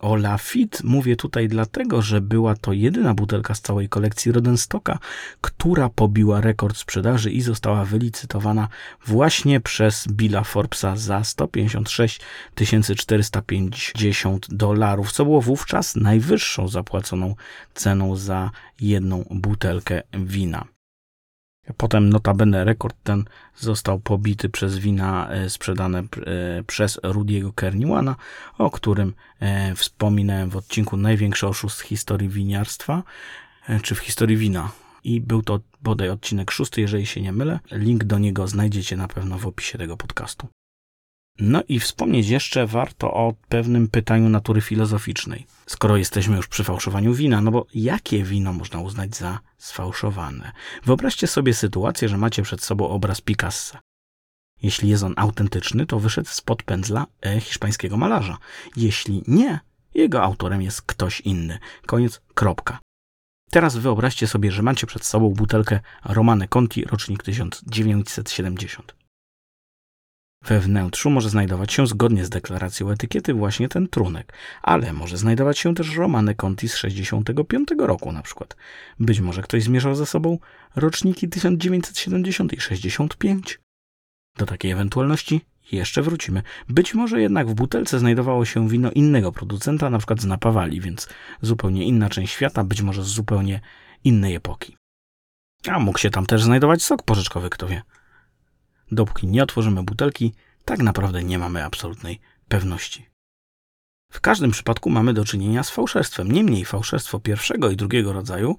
O 0.00 0.16
Lafitte 0.16 0.78
mówię 0.84 1.16
tutaj 1.16 1.48
dlatego, 1.48 2.02
że 2.02 2.20
była 2.20 2.54
to 2.54 2.72
jedyna 2.72 3.14
butelka 3.14 3.54
z 3.54 3.60
całej 3.60 3.88
kolekcji 3.88 4.32
Rodenstocka, 4.32 4.98
która 5.40 5.88
pobiła 5.88 6.40
rekord 6.40 6.76
sprzedaży 6.76 7.30
i 7.30 7.40
została 7.40 7.84
wylicytowana 7.84 8.68
właśnie 9.06 9.60
przez 9.60 10.08
Billa 10.08 10.44
Forbesa 10.44 10.96
za 10.96 11.24
156 11.24 12.20
450 12.96 14.54
dolarów, 14.54 15.12
co 15.12 15.24
było 15.24 15.40
wówczas 15.40 15.96
najwyższą 15.96 16.68
zapłaconą 16.68 17.34
ceną 17.74 18.16
za 18.16 18.50
jedną 18.80 19.24
butelkę 19.30 20.02
wina. 20.12 20.64
Potem 21.76 22.10
notabene 22.10 22.64
rekord 22.64 22.96
ten 23.02 23.24
został 23.56 24.00
pobity 24.00 24.48
przez 24.48 24.78
wina 24.78 25.30
e, 25.30 25.50
sprzedane 25.50 25.98
e, 25.98 26.04
przez 26.66 27.00
Rudiego 27.02 27.52
Kerniwana, 27.52 28.16
o 28.58 28.70
którym 28.70 29.14
e, 29.40 29.74
wspominałem 29.74 30.50
w 30.50 30.56
odcinku 30.56 30.96
Największy 30.96 31.46
oszust 31.46 31.80
w 31.80 31.84
historii 31.84 32.28
winiarstwa, 32.28 33.02
czy 33.82 33.94
w 33.94 33.98
historii 33.98 34.36
wina. 34.36 34.72
I 35.04 35.20
był 35.20 35.42
to 35.42 35.60
bodaj 35.82 36.10
odcinek 36.10 36.50
szósty, 36.50 36.80
jeżeli 36.80 37.06
się 37.06 37.20
nie 37.20 37.32
mylę. 37.32 37.60
Link 37.70 38.04
do 38.04 38.18
niego 38.18 38.48
znajdziecie 38.48 38.96
na 38.96 39.08
pewno 39.08 39.38
w 39.38 39.46
opisie 39.46 39.78
tego 39.78 39.96
podcastu. 39.96 40.48
No 41.40 41.62
i 41.68 41.80
wspomnieć 41.80 42.28
jeszcze 42.28 42.66
warto 42.66 43.14
o 43.14 43.34
pewnym 43.48 43.88
pytaniu 43.88 44.28
natury 44.28 44.60
filozoficznej. 44.60 45.46
Skoro 45.66 45.96
jesteśmy 45.96 46.36
już 46.36 46.48
przy 46.48 46.64
fałszowaniu 46.64 47.14
wina, 47.14 47.40
no 47.40 47.50
bo 47.50 47.66
jakie 47.74 48.24
wino 48.24 48.52
można 48.52 48.80
uznać 48.80 49.16
za 49.16 49.40
sfałszowane? 49.58 50.52
Wyobraźcie 50.84 51.26
sobie 51.26 51.54
sytuację, 51.54 52.08
że 52.08 52.16
macie 52.16 52.42
przed 52.42 52.62
sobą 52.64 52.88
obraz 52.88 53.20
Picassa. 53.20 53.80
Jeśli 54.62 54.88
jest 54.88 55.02
on 55.02 55.14
autentyczny, 55.16 55.86
to 55.86 56.00
wyszedł 56.00 56.28
spod 56.28 56.62
pędzla 56.62 57.06
e, 57.26 57.40
hiszpańskiego 57.40 57.96
malarza. 57.96 58.38
Jeśli 58.76 59.22
nie, 59.26 59.60
jego 59.94 60.22
autorem 60.22 60.62
jest 60.62 60.82
ktoś 60.82 61.20
inny. 61.20 61.58
Koniec, 61.86 62.20
kropka. 62.34 62.78
Teraz 63.50 63.76
wyobraźcie 63.76 64.26
sobie, 64.26 64.52
że 64.52 64.62
macie 64.62 64.86
przed 64.86 65.04
sobą 65.04 65.30
butelkę 65.30 65.80
Romane 66.04 66.48
Conti, 66.48 66.84
rocznik 66.84 67.22
1970. 67.22 68.99
We 70.44 70.60
wnętrzu 70.60 71.10
może 71.10 71.30
znajdować 71.30 71.72
się, 71.72 71.86
zgodnie 71.86 72.24
z 72.24 72.30
deklaracją 72.30 72.90
etykiety, 72.90 73.34
właśnie 73.34 73.68
ten 73.68 73.88
trunek, 73.88 74.32
ale 74.62 74.92
może 74.92 75.16
znajdować 75.16 75.58
się 75.58 75.74
też 75.74 75.96
Romane 75.96 76.34
Conti 76.34 76.68
z 76.68 76.76
65 76.76 77.68
roku 77.78 78.12
na 78.12 78.22
przykład. 78.22 78.56
Być 79.00 79.20
może 79.20 79.42
ktoś 79.42 79.62
zmierzał 79.62 79.94
ze 79.94 80.06
sobą 80.06 80.38
roczniki 80.76 81.28
1970 81.28 82.52
i 82.52 82.60
65. 82.60 83.60
Do 84.38 84.46
takiej 84.46 84.70
ewentualności 84.70 85.40
jeszcze 85.72 86.02
wrócimy. 86.02 86.42
Być 86.68 86.94
może 86.94 87.20
jednak 87.20 87.48
w 87.48 87.54
butelce 87.54 87.98
znajdowało 87.98 88.44
się 88.44 88.68
wino 88.68 88.90
innego 88.90 89.32
producenta, 89.32 89.90
na 89.90 89.98
przykład 89.98 90.20
z 90.20 90.26
Napawali, 90.26 90.80
więc 90.80 91.08
zupełnie 91.42 91.84
inna 91.84 92.08
część 92.08 92.32
świata, 92.32 92.64
być 92.64 92.82
może 92.82 93.02
z 93.02 93.06
zupełnie 93.06 93.60
innej 94.04 94.34
epoki. 94.34 94.76
A 95.68 95.78
mógł 95.78 95.98
się 95.98 96.10
tam 96.10 96.26
też 96.26 96.42
znajdować 96.42 96.82
sok 96.82 97.02
porzeczkowy, 97.02 97.50
kto 97.50 97.68
wie. 97.68 97.82
Dopóki 98.92 99.26
nie 99.26 99.42
otworzymy 99.42 99.82
butelki, 99.82 100.32
tak 100.64 100.82
naprawdę 100.82 101.24
nie 101.24 101.38
mamy 101.38 101.64
absolutnej 101.64 102.20
pewności. 102.48 103.06
W 104.12 104.20
każdym 104.20 104.50
przypadku 104.50 104.90
mamy 104.90 105.14
do 105.14 105.24
czynienia 105.24 105.62
z 105.62 105.70
fałszerstwem. 105.70 106.32
Niemniej 106.32 106.64
fałszerstwo 106.64 107.20
pierwszego 107.20 107.70
i 107.70 107.76
drugiego 107.76 108.12
rodzaju 108.12 108.56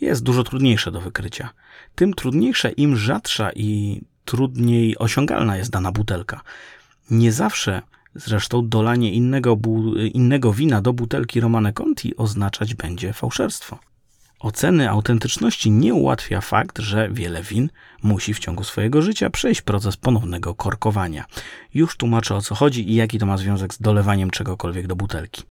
jest 0.00 0.22
dużo 0.22 0.44
trudniejsze 0.44 0.90
do 0.92 1.00
wykrycia. 1.00 1.50
Tym 1.94 2.14
trudniejsze, 2.14 2.70
im 2.70 2.96
rzadsza 2.96 3.50
i 3.52 4.00
trudniej 4.24 4.98
osiągalna 4.98 5.56
jest 5.56 5.70
dana 5.70 5.92
butelka. 5.92 6.40
Nie 7.10 7.32
zawsze 7.32 7.82
zresztą 8.14 8.68
dolanie 8.68 9.12
innego, 9.12 9.58
innego 10.12 10.52
wina 10.52 10.80
do 10.80 10.92
butelki 10.92 11.40
Romane 11.40 11.72
Conti 11.72 12.16
oznaczać 12.16 12.74
będzie 12.74 13.12
fałszerstwo. 13.12 13.78
Oceny 14.44 14.90
autentyczności 14.90 15.70
nie 15.70 15.94
ułatwia 15.94 16.40
fakt, 16.40 16.78
że 16.78 17.08
wiele 17.12 17.42
win 17.42 17.70
musi 18.02 18.34
w 18.34 18.38
ciągu 18.38 18.64
swojego 18.64 19.02
życia 19.02 19.30
przejść 19.30 19.62
proces 19.62 19.96
ponownego 19.96 20.54
korkowania. 20.54 21.24
Już 21.74 21.96
tłumaczę 21.96 22.34
o 22.34 22.40
co 22.40 22.54
chodzi 22.54 22.90
i 22.90 22.94
jaki 22.94 23.18
to 23.18 23.26
ma 23.26 23.36
związek 23.36 23.74
z 23.74 23.80
dolewaniem 23.80 24.30
czegokolwiek 24.30 24.86
do 24.86 24.96
butelki. 24.96 25.42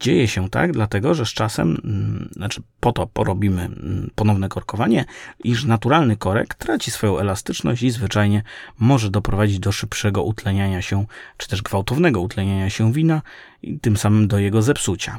Dzieje 0.00 0.28
się 0.28 0.50
tak, 0.50 0.72
dlatego 0.72 1.14
że 1.14 1.26
z 1.26 1.28
czasem, 1.28 1.80
mm, 1.84 2.28
znaczy 2.32 2.62
po 2.80 2.92
to 2.92 3.06
porobimy 3.06 3.62
mm, 3.62 4.10
ponowne 4.14 4.48
korkowanie, 4.48 5.04
iż 5.44 5.64
naturalny 5.64 6.16
korek 6.16 6.54
traci 6.54 6.90
swoją 6.90 7.18
elastyczność 7.18 7.82
i 7.82 7.90
zwyczajnie 7.90 8.42
może 8.78 9.10
doprowadzić 9.10 9.58
do 9.58 9.72
szybszego 9.72 10.22
utleniania 10.22 10.82
się, 10.82 11.06
czy 11.36 11.48
też 11.48 11.62
gwałtownego 11.62 12.20
utleniania 12.20 12.70
się 12.70 12.92
wina 12.92 13.22
i 13.62 13.80
tym 13.80 13.96
samym 13.96 14.28
do 14.28 14.38
jego 14.38 14.62
zepsucia. 14.62 15.18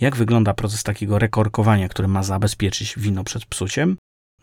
Jak 0.00 0.16
wygląda 0.16 0.54
proces 0.54 0.82
takiego 0.82 1.18
rekorkowania, 1.18 1.88
który 1.88 2.08
ma 2.08 2.22
zabezpieczyć 2.22 2.94
wino 2.96 3.24
przed 3.24 3.46
psuciem? 3.46 3.96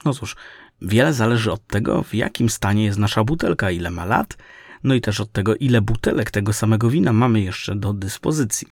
No 0.06 0.14
cóż, 0.14 0.36
wiele 0.82 1.14
zależy 1.14 1.52
od 1.52 1.68
tego, 1.68 2.04
w 2.04 2.14
jakim 2.14 2.50
stanie 2.50 2.86
jest 2.86 3.00
nasza 3.00 3.24
butelka, 3.24 3.72
ile 3.72 3.92
ma 3.92 4.06
lat, 4.06 4.38
no 4.84 4.94
i 4.94 5.02
też 5.02 5.20
od 5.20 5.32
tego, 5.32 5.56
ile 5.56 5.82
butelek 5.82 6.32
tego 6.32 6.54
samego 6.54 6.90
wina 6.90 7.14
mamy 7.14 7.42
jeszcze 7.42 7.76
do 7.76 7.94
dyspozycji. 7.94 8.68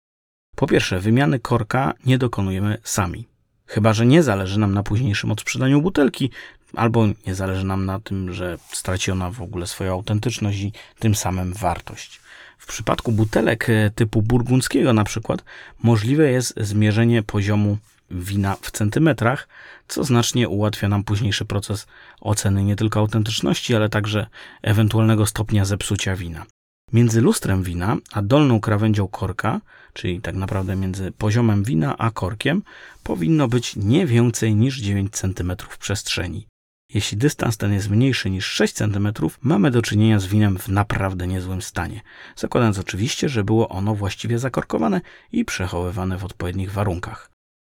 Po 0.56 0.66
pierwsze, 0.66 1.00
wymiany 1.00 1.38
korka 1.38 1.94
nie 2.06 2.18
dokonujemy 2.18 2.78
sami. 2.82 3.28
Chyba, 3.66 3.92
że 3.92 4.06
nie 4.06 4.22
zależy 4.22 4.60
nam 4.60 4.74
na 4.74 4.82
późniejszym 4.82 5.30
odsprzedaniu 5.30 5.82
butelki, 5.82 6.30
albo 6.76 7.06
nie 7.26 7.34
zależy 7.34 7.66
nam 7.66 7.86
na 7.86 8.00
tym, 8.00 8.32
że 8.32 8.58
straci 8.72 9.10
ona 9.10 9.30
w 9.30 9.42
ogóle 9.42 9.66
swoją 9.66 9.92
autentyczność 9.92 10.58
i 10.58 10.72
tym 10.98 11.14
samym 11.14 11.52
wartość. 11.52 12.20
W 12.62 12.66
przypadku 12.66 13.12
butelek 13.12 13.68
e, 13.68 13.90
typu 13.90 14.22
burgundzkiego 14.22 14.92
na 14.92 15.04
przykład 15.04 15.44
możliwe 15.82 16.30
jest 16.30 16.54
zmierzenie 16.56 17.22
poziomu 17.22 17.78
wina 18.10 18.56
w 18.62 18.70
centymetrach, 18.70 19.48
co 19.88 20.04
znacznie 20.04 20.48
ułatwia 20.48 20.88
nam 20.88 21.04
późniejszy 21.04 21.44
proces 21.44 21.86
oceny 22.20 22.64
nie 22.64 22.76
tylko 22.76 23.00
autentyczności, 23.00 23.74
ale 23.74 23.88
także 23.88 24.26
ewentualnego 24.62 25.26
stopnia 25.26 25.64
zepsucia 25.64 26.16
wina. 26.16 26.46
Między 26.92 27.20
lustrem 27.20 27.62
wina 27.62 27.96
a 28.12 28.22
dolną 28.22 28.60
krawędzią 28.60 29.08
korka, 29.08 29.60
czyli 29.92 30.20
tak 30.20 30.34
naprawdę 30.34 30.76
między 30.76 31.12
poziomem 31.12 31.64
wina 31.64 31.98
a 31.98 32.10
korkiem, 32.10 32.62
powinno 33.02 33.48
być 33.48 33.76
nie 33.76 34.06
więcej 34.06 34.54
niż 34.54 34.78
9 34.78 35.12
cm 35.12 35.52
przestrzeni. 35.78 36.46
Jeśli 36.94 37.18
dystans 37.18 37.56
ten 37.56 37.72
jest 37.72 37.90
mniejszy 37.90 38.30
niż 38.30 38.46
6 38.46 38.74
cm, 38.74 39.08
mamy 39.42 39.70
do 39.70 39.82
czynienia 39.82 40.18
z 40.18 40.26
winem 40.26 40.58
w 40.58 40.68
naprawdę 40.68 41.26
niezłym 41.26 41.62
stanie. 41.62 42.00
Zakładając 42.36 42.78
oczywiście, 42.78 43.28
że 43.28 43.44
było 43.44 43.68
ono 43.68 43.94
właściwie 43.94 44.38
zakorkowane 44.38 45.00
i 45.32 45.44
przechowywane 45.44 46.18
w 46.18 46.24
odpowiednich 46.24 46.72
warunkach. 46.72 47.30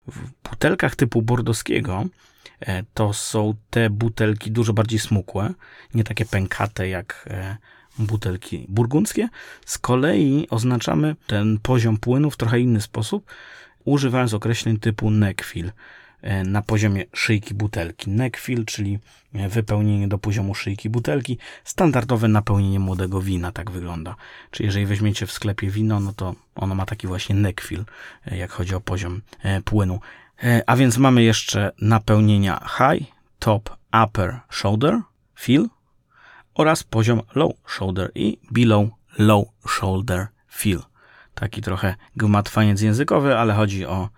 W 0.07 0.49
butelkach 0.49 0.95
typu 0.95 1.21
bordowskiego 1.21 2.05
e, 2.59 2.83
to 2.93 3.13
są 3.13 3.53
te 3.69 3.89
butelki 3.89 4.51
dużo 4.51 4.73
bardziej 4.73 4.99
smukłe, 4.99 5.53
nie 5.93 6.03
takie 6.03 6.25
pękate 6.25 6.89
jak 6.89 7.25
e, 7.29 7.57
butelki 7.99 8.65
burgundzkie. 8.69 9.29
Z 9.65 9.77
kolei 9.77 10.47
oznaczamy 10.49 11.15
ten 11.27 11.59
poziom 11.59 11.97
płynu 11.97 12.31
w 12.31 12.37
trochę 12.37 12.59
inny 12.59 12.81
sposób, 12.81 13.31
używając 13.85 14.33
określeń 14.33 14.79
typu 14.79 15.11
neckfill. 15.11 15.71
E, 16.21 16.43
na 16.43 16.61
poziomie 16.61 17.05
szyjki 17.13 17.53
butelki. 17.53 18.09
Neckfill, 18.09 18.65
czyli 18.65 18.99
e, 19.33 19.49
wypełnienie 19.49 20.07
do 20.07 20.17
poziomu 20.17 20.55
szyjki 20.55 20.89
butelki. 20.89 21.37
Standardowe 21.63 22.27
napełnienie 22.27 22.79
młodego 22.79 23.21
wina, 23.21 23.51
tak 23.51 23.71
wygląda. 23.71 24.15
Czyli 24.51 24.67
jeżeli 24.67 24.85
weźmiecie 24.85 25.25
w 25.25 25.31
sklepie 25.31 25.69
wino, 25.69 25.99
no 25.99 26.13
to 26.13 26.35
ono 26.55 26.75
ma 26.75 26.85
taki 26.85 27.07
właśnie 27.07 27.35
neckfill, 27.35 27.85
e, 28.25 28.37
jak 28.37 28.51
chodzi 28.51 28.75
o 28.75 28.81
poziom 28.81 29.21
płynu. 29.65 29.99
A 30.67 30.75
więc 30.75 30.97
mamy 30.97 31.23
jeszcze 31.23 31.71
napełnienia 31.81 32.67
high, 32.77 33.07
top, 33.39 33.77
upper 34.03 34.39
shoulder, 34.49 35.01
fill 35.39 35.69
oraz 36.53 36.83
poziom 36.83 37.21
low 37.35 37.51
shoulder 37.67 38.11
i 38.15 38.37
below 38.51 38.89
low 39.17 39.47
shoulder 39.67 40.27
fill. 40.49 40.79
Taki 41.33 41.61
trochę 41.61 41.95
gmatwaniec 42.15 42.81
językowy, 42.81 43.37
ale 43.37 43.53
chodzi 43.53 43.85
o 43.85 44.09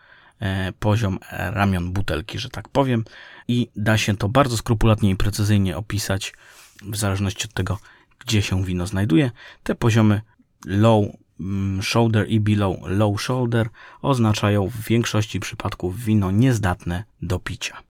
poziom 0.79 1.19
ramion 1.31 1.93
butelki, 1.93 2.39
że 2.39 2.49
tak 2.49 2.69
powiem, 2.69 3.03
i 3.47 3.69
da 3.75 3.97
się 3.97 4.17
to 4.17 4.29
bardzo 4.29 4.57
skrupulatnie 4.57 5.09
i 5.09 5.15
precyzyjnie 5.15 5.77
opisać 5.77 6.33
w 6.81 6.95
zależności 6.97 7.45
od 7.45 7.53
tego, 7.53 7.79
gdzie 8.19 8.41
się 8.41 8.63
wino 8.63 8.87
znajduje. 8.87 9.31
Te 9.63 9.75
poziomy 9.75 10.21
low 10.65 11.05
mm, 11.39 11.83
shoulder 11.83 12.29
i 12.29 12.39
below 12.39 12.77
low 12.83 13.21
shoulder 13.21 13.69
oznaczają 14.01 14.67
w 14.67 14.81
większości 14.81 15.39
przypadków 15.39 15.99
wino 15.99 16.31
niezdatne 16.31 17.03
do 17.21 17.39
picia. 17.39 17.83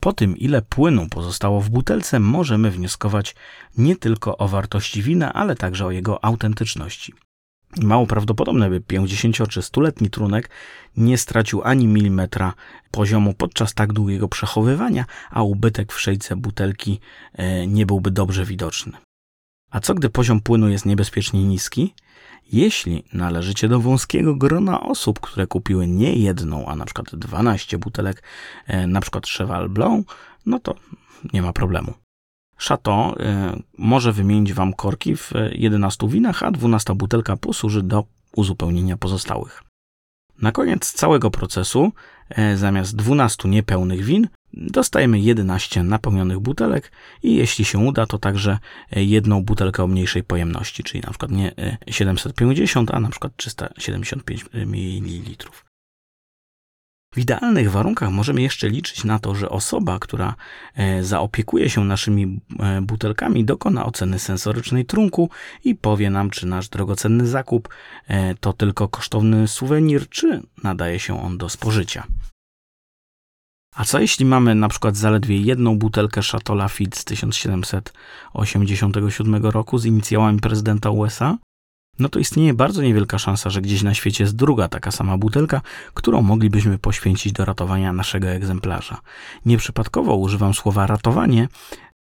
Po 0.00 0.12
tym, 0.12 0.36
ile 0.36 0.62
płynu 0.62 1.08
pozostało 1.08 1.60
w 1.60 1.70
butelce, 1.70 2.20
możemy 2.20 2.70
wnioskować 2.70 3.34
nie 3.78 3.96
tylko 3.96 4.36
o 4.36 4.48
wartości 4.48 5.02
wina, 5.02 5.32
ale 5.32 5.56
także 5.56 5.86
o 5.86 5.90
jego 5.90 6.24
autentyczności. 6.24 7.12
Mało 7.80 8.06
prawdopodobne, 8.06 8.70
by 8.70 8.80
50 8.80 9.48
czy 9.48 9.60
100-letni 9.60 10.10
trunek 10.10 10.50
nie 10.96 11.18
stracił 11.18 11.62
ani 11.64 11.86
milimetra 11.86 12.54
poziomu 12.90 13.34
podczas 13.34 13.74
tak 13.74 13.92
długiego 13.92 14.28
przechowywania, 14.28 15.04
a 15.30 15.42
ubytek 15.42 15.92
w 15.92 16.00
szejce 16.00 16.36
butelki 16.36 17.00
e, 17.32 17.66
nie 17.66 17.86
byłby 17.86 18.10
dobrze 18.10 18.44
widoczny. 18.44 18.92
A 19.70 19.80
co 19.80 19.94
gdy 19.94 20.10
poziom 20.10 20.40
płynu 20.40 20.68
jest 20.68 20.86
niebezpiecznie 20.86 21.44
niski? 21.44 21.94
Jeśli 22.52 23.04
należycie 23.12 23.68
do 23.68 23.80
wąskiego 23.80 24.34
grona 24.34 24.80
osób, 24.80 25.20
które 25.20 25.46
kupiły 25.46 25.86
nie 25.86 26.12
jedną, 26.12 26.66
a 26.66 26.76
na 26.76 26.84
przykład 26.84 27.14
12 27.14 27.78
butelek, 27.78 28.22
e, 28.66 28.86
na 28.86 29.00
przykład 29.00 29.26
Cheval 29.26 29.68
Blanc, 29.68 30.06
no 30.46 30.58
to 30.58 30.74
nie 31.32 31.42
ma 31.42 31.52
problemu. 31.52 32.01
Chateau 32.56 33.12
y, 33.12 33.16
może 33.78 34.12
wymienić 34.12 34.52
Wam 34.52 34.72
korki 34.72 35.16
w 35.16 35.32
11 35.52 36.08
winach, 36.08 36.42
a 36.42 36.50
12 36.50 36.94
butelka 36.94 37.36
posłuży 37.36 37.82
do 37.82 38.04
uzupełnienia 38.36 38.96
pozostałych. 38.96 39.62
Na 40.42 40.52
koniec 40.52 40.92
całego 40.92 41.30
procesu, 41.30 41.92
y, 42.52 42.56
zamiast 42.56 42.96
12 42.96 43.48
niepełnych 43.48 44.04
win, 44.04 44.28
dostajemy 44.52 45.20
11 45.20 45.82
napełnionych 45.82 46.38
butelek 46.38 46.92
i 47.22 47.34
jeśli 47.34 47.64
się 47.64 47.78
uda, 47.78 48.06
to 48.06 48.18
także 48.18 48.58
jedną 48.90 49.44
butelkę 49.44 49.84
o 49.84 49.86
mniejszej 49.86 50.22
pojemności, 50.22 50.82
czyli 50.82 51.00
na 51.00 51.10
przykład 51.10 51.30
nie 51.30 51.52
750, 51.90 52.90
a 52.90 53.00
na 53.00 53.08
przykład 53.08 53.36
375 53.36 54.44
ml. 54.52 55.71
W 57.12 57.18
idealnych 57.18 57.70
warunkach 57.70 58.10
możemy 58.10 58.42
jeszcze 58.42 58.68
liczyć 58.68 59.04
na 59.04 59.18
to, 59.18 59.34
że 59.34 59.48
osoba, 59.48 59.98
która 59.98 60.34
e, 60.74 61.04
zaopiekuje 61.04 61.70
się 61.70 61.84
naszymi 61.84 62.40
e, 62.58 62.80
butelkami, 62.80 63.44
dokona 63.44 63.86
oceny 63.86 64.18
sensorycznej 64.18 64.84
trunku 64.84 65.30
i 65.64 65.74
powie 65.74 66.10
nam, 66.10 66.30
czy 66.30 66.46
nasz 66.46 66.68
drogocenny 66.68 67.26
zakup 67.26 67.68
e, 68.08 68.34
to 68.34 68.52
tylko 68.52 68.88
kosztowny 68.88 69.48
suwenir, 69.48 70.08
czy 70.08 70.42
nadaje 70.62 70.98
się 70.98 71.22
on 71.22 71.38
do 71.38 71.48
spożycia. 71.48 72.06
A 73.76 73.84
co 73.84 74.00
jeśli 74.00 74.24
mamy 74.24 74.54
na 74.54 74.68
przykład 74.68 74.96
zaledwie 74.96 75.40
jedną 75.40 75.78
butelkę 75.78 76.22
Chateau 76.22 76.56
Lafite 76.56 76.98
z 76.98 77.04
1787 77.04 79.46
roku 79.46 79.78
z 79.78 79.86
inicjałami 79.86 80.40
prezydenta 80.40 80.90
USA? 80.90 81.38
No 81.98 82.08
to 82.08 82.18
istnieje 82.18 82.54
bardzo 82.54 82.82
niewielka 82.82 83.18
szansa, 83.18 83.50
że 83.50 83.60
gdzieś 83.60 83.82
na 83.82 83.94
świecie 83.94 84.24
jest 84.24 84.36
druga 84.36 84.68
taka 84.68 84.90
sama 84.90 85.18
butelka, 85.18 85.60
którą 85.94 86.22
moglibyśmy 86.22 86.78
poświęcić 86.78 87.32
do 87.32 87.44
ratowania 87.44 87.92
naszego 87.92 88.28
egzemplarza. 88.28 89.00
Nieprzypadkowo 89.46 90.16
używam 90.16 90.54
słowa 90.54 90.86
ratowanie, 90.86 91.48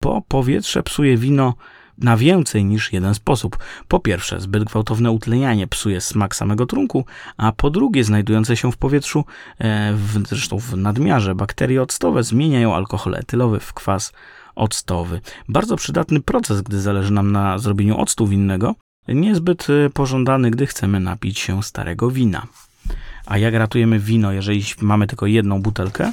bo 0.02 0.22
powietrze 0.28 0.82
psuje 0.82 1.16
wino 1.16 1.54
na 1.98 2.16
więcej 2.16 2.64
niż 2.64 2.92
jeden 2.92 3.14
sposób. 3.14 3.58
Po 3.88 4.00
pierwsze, 4.00 4.40
zbyt 4.40 4.64
gwałtowne 4.64 5.10
utlenianie 5.10 5.66
psuje 5.66 6.00
smak 6.00 6.36
samego 6.36 6.66
trunku, 6.66 7.04
a 7.36 7.52
po 7.52 7.70
drugie, 7.70 8.04
znajdujące 8.04 8.56
się 8.56 8.72
w 8.72 8.76
powietrzu, 8.76 9.24
e, 9.58 9.92
w, 9.94 10.28
zresztą 10.28 10.58
w 10.58 10.76
nadmiarze, 10.76 11.34
bakterie 11.34 11.82
octowe 11.82 12.22
zmieniają 12.22 12.74
alkohol 12.74 13.14
etylowy 13.14 13.60
w 13.60 13.72
kwas 13.72 14.12
octowy. 14.54 15.20
Bardzo 15.48 15.76
przydatny 15.76 16.20
proces, 16.20 16.62
gdy 16.62 16.80
zależy 16.80 17.12
nam 17.12 17.32
na 17.32 17.58
zrobieniu 17.58 17.98
octu 17.98 18.26
winnego, 18.26 18.74
niezbyt 19.08 19.70
y, 19.70 19.90
pożądany, 19.94 20.50
gdy 20.50 20.66
chcemy 20.66 21.00
napić 21.00 21.38
się 21.38 21.62
starego 21.62 22.10
wina. 22.10 22.46
A 23.26 23.38
jak 23.38 23.54
ratujemy 23.54 23.98
wino, 23.98 24.32
jeżeli 24.32 24.64
mamy 24.80 25.06
tylko 25.06 25.26
jedną 25.26 25.62
butelkę? 25.62 26.12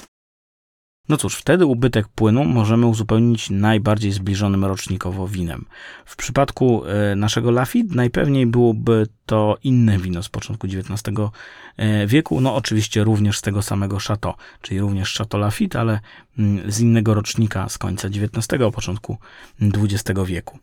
No 1.10 1.18
cóż, 1.18 1.36
wtedy 1.36 1.66
ubytek 1.66 2.08
płynu 2.08 2.46
możemy 2.46 2.86
uzupełnić 2.86 3.50
najbardziej 3.50 4.12
zbliżonym 4.12 4.66
rocznikowo 4.66 5.28
winem. 5.28 5.66
W 6.06 6.16
przypadku 6.16 6.84
y, 6.86 7.16
naszego 7.16 7.52
Lafitte 7.52 7.96
najpewniej 7.96 8.46
byłoby 8.46 9.08
to 9.26 9.58
inne 9.64 9.98
wino 9.98 10.24
z 10.24 10.30
początku 10.30 10.68
XIX 10.68 11.04
y, 11.80 12.08
wieku, 12.08 12.42
no 12.42 12.56
oczywiście 12.56 13.04
również 13.04 13.38
z 13.38 13.42
tego 13.42 13.62
samego 13.62 13.98
Chateau, 14.00 14.34
czyli 14.62 14.80
również 14.80 15.18
Chateau 15.18 15.42
Lafitte, 15.42 15.80
ale 15.80 16.00
mm, 16.40 16.72
z 16.72 16.80
innego 16.80 17.14
rocznika 17.14 17.70
z 17.70 17.78
końca 17.78 18.08
XIX, 18.08 18.48
początku 18.74 19.18
XX 19.62 20.20
wieku. 20.26 20.60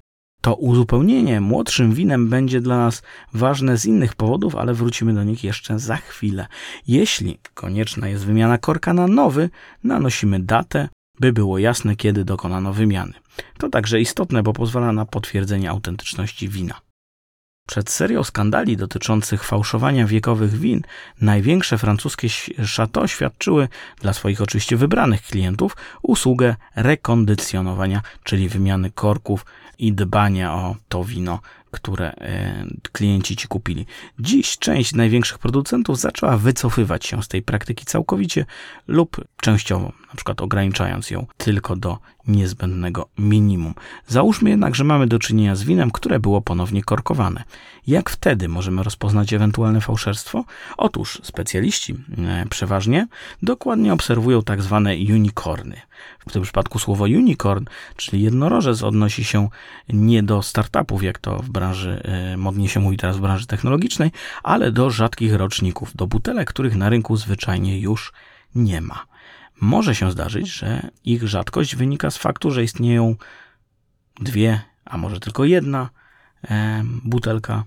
To 0.47 0.55
uzupełnienie 0.55 1.41
młodszym 1.41 1.95
winem 1.95 2.29
będzie 2.29 2.61
dla 2.61 2.77
nas 2.77 3.03
ważne 3.33 3.79
z 3.79 3.85
innych 3.85 4.15
powodów, 4.15 4.57
ale 4.57 4.75
wrócimy 4.75 5.15
do 5.15 5.25
nich 5.25 5.45
jeszcze 5.45 5.79
za 5.79 5.97
chwilę. 5.97 6.47
Jeśli 6.89 7.39
konieczna 7.55 8.09
jest 8.09 8.25
wymiana 8.25 8.59
korka 8.59 8.95
na 8.95 9.07
nowy, 9.07 9.51
nanosimy 9.85 10.41
datę, 10.41 10.89
by 11.21 11.33
było 11.33 11.59
jasne, 11.59 11.97
kiedy 11.97 12.25
dokonano 12.25 12.73
wymiany. 12.73 13.13
To 13.59 13.69
także 13.69 14.01
istotne, 14.01 14.43
bo 14.43 14.53
pozwala 14.53 14.93
na 14.93 15.07
potwierdzenie 15.07 15.71
autentyczności 15.71 16.49
wina. 16.49 16.81
Przed 17.69 17.91
serią 17.91 18.25
skandali 18.25 18.77
dotyczących 18.77 19.45
fałszowania 19.45 20.07
wiekowych 20.07 20.59
win, 20.59 20.83
największe 21.21 21.79
francuskie 21.79 22.29
chateau 22.77 23.09
świadczyły 23.09 23.69
dla 24.01 24.13
swoich 24.13 24.41
oczywiście 24.41 24.77
wybranych 24.77 25.23
klientów 25.23 25.77
usługę 26.03 26.57
rekondycjonowania, 26.77 28.03
czyli 28.25 28.49
wymiany 28.49 28.91
korków 28.91 29.47
i 29.79 29.93
dbania 29.93 30.55
o 30.55 30.77
to 30.89 31.05
wino, 31.05 31.41
które 31.71 32.13
e, 32.13 32.67
klienci 32.93 33.37
ci 33.37 33.49
kupili. 33.49 33.87
Dziś 34.19 34.59
część 34.59 34.95
największych 34.95 35.39
producentów 35.39 35.99
zaczęła 35.99 36.37
wycofywać 36.37 37.07
się 37.07 37.23
z 37.23 37.29
tej 37.29 37.43
praktyki 37.43 37.85
całkowicie 37.85 38.45
lub 38.89 39.25
częściowo, 39.37 39.93
na 40.09 40.15
przykład 40.15 40.43
ograniczając 40.43 41.11
ją 41.11 41.27
tylko 41.37 41.77
do 41.77 41.99
niezbędnego 42.27 43.09
minimum. 43.19 43.75
Załóżmy 44.07 44.51
jednak, 44.51 44.75
że 44.75 44.85
mamy 44.85 45.07
do 45.07 45.19
czynienia 45.19 45.57
z 45.57 45.63
winem, 45.63 45.91
które 45.91 46.21
było 46.21 46.41
ponownie 46.41 46.83
korkowane. 46.83 47.45
Jak 47.87 48.11
wtedy 48.11 48.49
możemy 48.49 48.83
rozpoznać 48.83 49.33
ewentualne 49.33 49.81
fałszerstwo? 49.81 50.45
Otóż 50.77 51.21
specjaliści 51.23 51.95
e, 52.19 52.47
przeważnie 52.51 53.07
dokładnie 53.43 53.93
obserwują 53.93 54.43
tak 54.43 54.63
zwane 54.63 54.95
unicorny. 55.15 55.81
W 56.29 56.33
tym 56.33 56.43
przypadku 56.43 56.79
słowo 56.79 57.05
unicorn, 57.05 57.65
czyli 57.97 58.23
jednorożec, 58.23 58.83
odnosi 58.83 59.25
się 59.25 59.49
nie 59.89 60.23
do 60.23 60.43
startupów, 60.43 61.03
jak 61.03 61.19
to 61.19 61.37
w 61.37 61.51
branży, 61.51 62.03
e, 62.05 62.37
modnie 62.37 62.69
się 62.69 62.81
mówi 62.81 62.97
teraz 62.97 63.17
w 63.17 63.21
branży 63.21 63.47
technologicznej, 63.47 64.11
ale 64.43 64.73
do 64.73 64.91
rzadkich 64.91 65.35
roczników, 65.35 65.97
do 65.97 66.07
butelek, 66.07 66.49
których 66.49 66.77
na 66.77 66.89
rynku 66.89 67.17
zwyczajnie 67.17 67.81
już 67.81 68.13
nie 68.55 68.81
ma. 68.81 69.07
Może 69.61 69.95
się 69.95 70.11
zdarzyć, 70.11 70.49
że 70.49 70.91
ich 71.05 71.29
rzadkość 71.29 71.77
wynika 71.77 72.11
z 72.11 72.17
faktu, 72.17 72.51
że 72.51 72.65
istnieją 72.65 73.15
dwie, 74.21 74.61
a 74.85 74.99
może 74.99 75.21
tylko 75.21 75.45
jedna 75.45 75.91
e, 76.45 76.83
butelka 77.05 77.65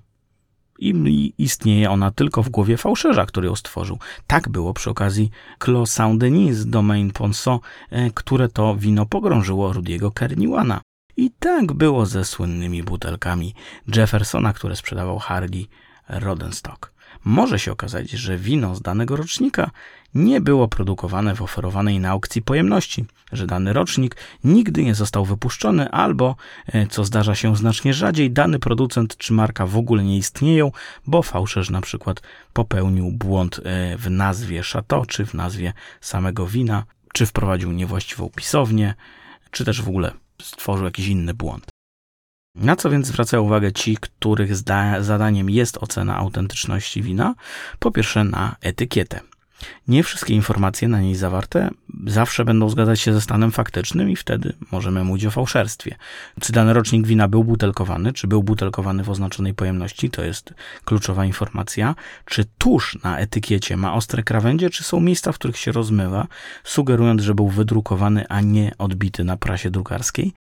i 0.80 1.34
istnieje 1.38 1.91
ona 1.91 2.12
tylko 2.12 2.43
w 2.43 2.49
głowie 2.49 2.78
fałszerza, 2.78 3.25
który 3.25 3.47
ją 3.47 3.56
stworzył. 3.56 3.99
Tak 4.28 4.49
było 4.49 4.73
przy 4.73 4.89
okazji 4.89 5.30
Clos 5.63 5.91
Saint-Denis 5.91 6.54
z 6.54 6.69
Domaine 6.69 7.12
Ponceau, 7.12 7.60
e, 7.89 8.12
które 8.12 8.49
to 8.49 8.75
wino 8.75 9.06
pogrążyło 9.06 9.73
Rudiego 9.73 10.12
Kerniwana. 10.12 10.82
I 11.17 11.32
tak 11.39 11.73
było 11.73 12.06
ze 12.06 12.25
słynnymi 12.25 12.84
butelkami 12.84 13.56
Jeffersona, 13.95 14.54
które 14.54 14.75
sprzedawał 14.75 15.19
Hardy 15.19 15.65
Rodenstock. 16.10 16.93
Może 17.23 17.60
się 17.60 17.71
okazać, 17.71 18.10
że 18.10 18.38
wino 18.38 18.75
z 18.75 18.82
danego 18.82 19.15
rocznika 19.15 19.71
nie 20.13 20.41
było 20.41 20.67
produkowane 20.67 21.36
w 21.36 21.41
oferowanej 21.41 21.99
na 21.99 22.10
aukcji 22.10 22.41
pojemności, 22.41 23.05
że 23.32 23.47
dany 23.47 23.73
rocznik 23.73 24.15
nigdy 24.43 24.84
nie 24.84 24.95
został 24.95 25.25
wypuszczony, 25.25 25.91
albo, 25.91 26.36
e, 26.67 26.88
co 26.88 27.05
zdarza 27.05 27.36
się 27.36 27.55
znacznie 27.55 27.93
rzadziej, 27.93 28.32
dany 28.32 28.60
producent 28.60 29.17
czy 29.17 29.34
marka 29.34 29.65
w 29.65 29.77
ogóle 29.77 30.03
nie 30.03 30.17
istnieją, 30.17 30.71
bo 31.08 31.21
fałszerz 31.21 31.69
na 31.69 31.82
przykład 31.82 32.21
popełnił 32.53 33.12
błąd 33.12 33.60
e, 33.63 33.97
w 33.97 34.10
nazwie 34.10 34.62
Chateau, 34.63 35.05
czy 35.05 35.25
w 35.25 35.34
nazwie 35.34 35.73
samego 36.01 36.47
wina, 36.47 36.84
czy 37.13 37.25
wprowadził 37.25 37.71
niewłaściwą 37.71 38.29
pisownię, 38.36 38.93
czy 39.51 39.65
też 39.65 39.82
w 39.82 39.89
ogóle 39.89 40.12
stworzył 40.41 40.86
jakiś 40.86 41.08
inny 41.08 41.34
błąd. 41.34 41.78
Na 42.55 42.75
co 42.75 42.89
więc 42.89 43.07
zwracają 43.07 43.43
uwagę 43.43 43.71
ci, 43.71 43.97
których 43.97 44.55
zadaniem 44.99 45.49
jest 45.49 45.77
ocena 45.77 46.17
autentyczności 46.17 47.01
wina? 47.01 47.35
Po 47.79 47.91
pierwsze 47.91 48.23
na 48.23 48.55
etykietę. 48.62 49.19
Nie 49.88 50.03
wszystkie 50.03 50.33
informacje 50.33 50.88
na 50.88 51.01
niej 51.01 51.15
zawarte 51.15 51.69
zawsze 52.07 52.45
będą 52.45 52.69
zgadzać 52.69 52.99
się 52.99 53.13
ze 53.13 53.21
stanem 53.21 53.51
faktycznym 53.51 54.09
i 54.09 54.15
wtedy 54.15 54.53
możemy 54.71 55.03
mówić 55.03 55.25
o 55.25 55.31
fałszerstwie. 55.31 55.95
Czy 56.41 56.53
dany 56.53 56.73
rocznik 56.73 57.07
wina 57.07 57.27
był 57.27 57.43
butelkowany, 57.43 58.13
czy 58.13 58.27
był 58.27 58.43
butelkowany 58.43 59.03
w 59.03 59.09
oznaczonej 59.09 59.53
pojemności, 59.53 60.09
to 60.09 60.23
jest 60.23 60.53
kluczowa 60.85 61.25
informacja. 61.25 61.95
Czy 62.25 62.45
tusz 62.57 62.97
na 63.03 63.17
etykiecie 63.19 63.77
ma 63.77 63.93
ostre 63.93 64.23
krawędzie, 64.23 64.69
czy 64.69 64.83
są 64.83 64.99
miejsca, 64.99 65.31
w 65.31 65.35
których 65.35 65.57
się 65.57 65.71
rozmywa, 65.71 66.27
sugerując, 66.63 67.21
że 67.21 67.35
był 67.35 67.49
wydrukowany, 67.49 68.27
a 68.27 68.41
nie 68.41 68.71
odbity 68.77 69.23
na 69.23 69.38
prasie 69.38 69.71
drukarskiej. 69.71 70.38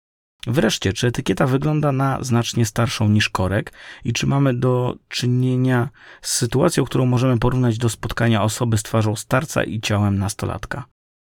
Wreszcie, 0.46 0.92
czy 0.92 1.06
etykieta 1.06 1.46
wygląda 1.46 1.92
na 1.92 2.24
znacznie 2.24 2.66
starszą 2.66 3.08
niż 3.08 3.28
korek 3.28 3.72
i 4.04 4.12
czy 4.12 4.26
mamy 4.26 4.54
do 4.54 4.96
czynienia 5.08 5.88
z 6.22 6.34
sytuacją, 6.34 6.84
którą 6.84 7.06
możemy 7.06 7.38
porównać 7.38 7.78
do 7.78 7.88
spotkania 7.88 8.42
osoby 8.42 8.78
z 8.78 8.82
twarzą 8.82 9.16
starca 9.16 9.64
i 9.64 9.80
ciałem 9.80 10.18
nastolatka? 10.18 10.84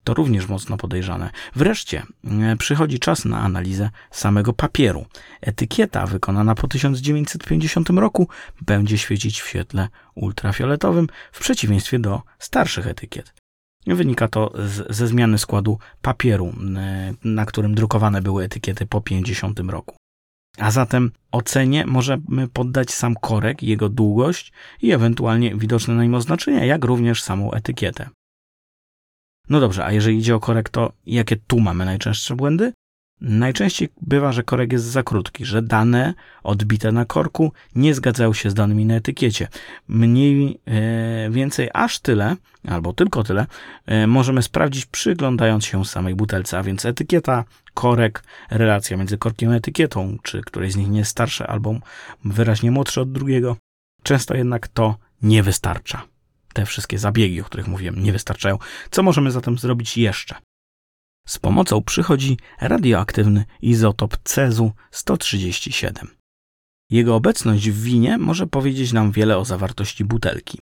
To 0.04 0.14
również 0.14 0.48
mocno 0.48 0.76
podejrzane. 0.76 1.30
Wreszcie 1.56 2.02
e, 2.24 2.56
przychodzi 2.56 2.98
czas 2.98 3.24
na 3.24 3.40
analizę 3.40 3.90
samego 4.10 4.52
papieru. 4.52 5.06
Etykieta 5.40 6.06
wykonana 6.06 6.54
po 6.54 6.68
1950 6.68 7.90
roku 7.90 8.28
będzie 8.60 8.98
świecić 8.98 9.40
w 9.40 9.48
świetle 9.48 9.88
ultrafioletowym 10.14 11.06
w 11.32 11.40
przeciwieństwie 11.40 11.98
do 11.98 12.22
starszych 12.38 12.86
etykiet. 12.86 13.37
Wynika 13.94 14.28
to 14.28 14.52
z, 14.54 14.96
ze 14.96 15.06
zmiany 15.06 15.38
składu 15.38 15.78
papieru, 16.02 16.52
e, 16.76 17.14
na 17.24 17.46
którym 17.46 17.74
drukowane 17.74 18.22
były 18.22 18.44
etykiety 18.44 18.86
po 18.86 19.00
50 19.00 19.60
roku. 19.70 19.96
A 20.58 20.70
zatem 20.70 21.10
ocenie 21.32 21.86
możemy 21.86 22.48
poddać 22.48 22.90
sam 22.90 23.14
korek, 23.14 23.62
jego 23.62 23.88
długość 23.88 24.52
i 24.82 24.92
ewentualnie 24.92 25.56
widoczne 25.56 25.94
na 25.94 26.02
nim 26.02 26.14
oznaczenia, 26.14 26.64
jak 26.64 26.84
również 26.84 27.22
samą 27.22 27.52
etykietę. 27.52 28.08
No 29.48 29.60
dobrze, 29.60 29.84
a 29.84 29.92
jeżeli 29.92 30.18
idzie 30.18 30.34
o 30.34 30.40
korek, 30.40 30.68
to 30.68 30.92
jakie 31.06 31.36
tu 31.36 31.60
mamy 31.60 31.84
najczęstsze 31.84 32.36
błędy? 32.36 32.72
Najczęściej 33.20 33.88
bywa, 34.00 34.32
że 34.32 34.42
korek 34.42 34.72
jest 34.72 34.84
za 34.84 35.02
krótki, 35.02 35.44
że 35.44 35.62
dane 35.62 36.14
odbite 36.42 36.92
na 36.92 37.04
korku 37.04 37.52
nie 37.74 37.94
zgadzają 37.94 38.32
się 38.32 38.50
z 38.50 38.54
danymi 38.54 38.86
na 38.86 38.94
etykiecie. 38.94 39.48
Mniej 39.88 40.60
e, 40.66 41.30
więcej 41.30 41.70
aż 41.74 42.00
tyle, 42.00 42.36
albo 42.68 42.92
tylko 42.92 43.24
tyle, 43.24 43.46
e, 43.86 44.06
możemy 44.06 44.42
sprawdzić 44.42 44.86
przyglądając 44.86 45.64
się 45.64 45.84
samej 45.84 46.14
butelce, 46.14 46.58
a 46.58 46.62
więc 46.62 46.84
etykieta, 46.84 47.44
korek, 47.74 48.22
relacja 48.50 48.96
między 48.96 49.18
korkiem 49.18 49.50
a 49.50 49.54
etykietą, 49.54 50.16
czy 50.22 50.40
której 50.40 50.70
z 50.70 50.76
nich 50.76 50.88
nie 50.88 50.98
jest 50.98 51.10
starsze 51.10 51.46
albo 51.46 51.74
wyraźnie 52.24 52.70
młodsze 52.70 53.00
od 53.00 53.12
drugiego. 53.12 53.56
Często 54.02 54.36
jednak 54.36 54.68
to 54.68 54.96
nie 55.22 55.42
wystarcza. 55.42 56.02
Te 56.52 56.66
wszystkie 56.66 56.98
zabiegi, 56.98 57.40
o 57.40 57.44
których 57.44 57.68
mówiłem, 57.68 58.02
nie 58.02 58.12
wystarczają. 58.12 58.58
Co 58.90 59.02
możemy 59.02 59.30
zatem 59.30 59.58
zrobić 59.58 59.98
jeszcze? 59.98 60.34
Z 61.28 61.38
pomocą 61.38 61.82
przychodzi 61.82 62.36
radioaktywny 62.60 63.44
izotop 63.62 64.16
cezu 64.24 64.72
137. 64.90 66.08
Jego 66.90 67.14
obecność 67.14 67.70
w 67.70 67.82
winie 67.82 68.18
może 68.18 68.46
powiedzieć 68.46 68.92
nam 68.92 69.12
wiele 69.12 69.38
o 69.38 69.44
zawartości 69.44 70.04
butelki. 70.04 70.58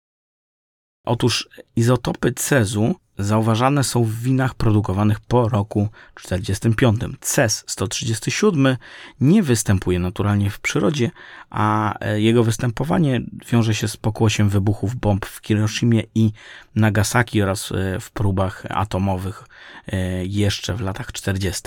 Otóż 1.05 1.49
izotopy 1.75 2.31
cezu 2.31 2.95
zauważane 3.17 3.83
są 3.83 4.03
w 4.03 4.13
winach 4.13 4.55
produkowanych 4.55 5.19
po 5.19 5.49
roku 5.49 5.89
45. 6.15 6.99
CES 7.21 7.63
137 7.67 8.77
nie 9.21 9.43
występuje 9.43 9.99
naturalnie 9.99 10.49
w 10.49 10.59
przyrodzie, 10.59 11.11
a 11.49 11.95
jego 12.15 12.43
występowanie 12.43 13.21
wiąże 13.51 13.75
się 13.75 13.87
z 13.87 13.97
pokłosiem 13.97 14.49
wybuchów 14.49 14.95
bomb 14.95 15.25
w 15.25 15.41
Hiroshimie 15.47 16.03
i 16.15 16.31
Nagasaki 16.75 17.41
oraz 17.41 17.71
e, 17.71 17.99
w 17.99 18.11
próbach 18.11 18.65
atomowych 18.69 19.43
e, 19.87 20.25
jeszcze 20.25 20.73
w 20.73 20.81
latach 20.81 21.11
40. 21.11 21.61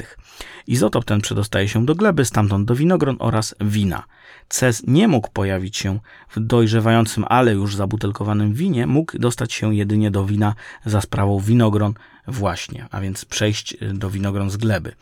Izotop 0.66 1.05
ten 1.05 1.20
przedostaje 1.20 1.68
się 1.68 1.87
do 1.87 1.94
gleby, 1.94 2.25
stamtąd 2.25 2.68
do 2.68 2.75
winogron 2.75 3.16
oraz 3.18 3.55
wina. 3.61 4.05
CES 4.49 4.83
nie 4.87 5.09
mógł 5.09 5.31
pojawić 5.31 5.77
się 5.77 5.99
w 6.31 6.41
dojrzewającym, 6.41 7.25
ale 7.29 7.53
już 7.53 7.77
zabutelkowanym 7.77 8.53
winie, 8.53 8.87
mógł 8.87 9.19
dostać 9.19 9.53
się 9.53 9.75
jedynie 9.75 10.11
do 10.11 10.25
wina 10.25 10.55
za 10.85 11.01
sprawą 11.01 11.41
winogron 11.41 11.95
właśnie, 12.29 12.87
a 12.91 13.01
więc 13.01 13.25
przejść 13.25 13.77
do 13.95 14.11
winogron 14.11 14.51
z 14.51 14.57
gleby. 14.57 14.93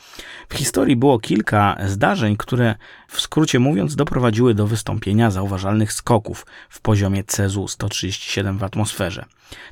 W 0.48 0.54
historii 0.54 0.96
było 0.96 1.18
kilka 1.18 1.76
zdarzeń, 1.86 2.36
które 2.36 2.74
w 3.08 3.20
skrócie 3.20 3.58
mówiąc 3.58 3.96
doprowadziły 3.96 4.54
do 4.54 4.66
wystąpienia 4.66 5.30
zauważalnych 5.30 5.92
skoków 5.92 6.46
w 6.68 6.80
poziomie 6.80 7.24
Cezu 7.24 7.68
137 7.68 8.58
w 8.58 8.64
atmosferze. 8.64 9.24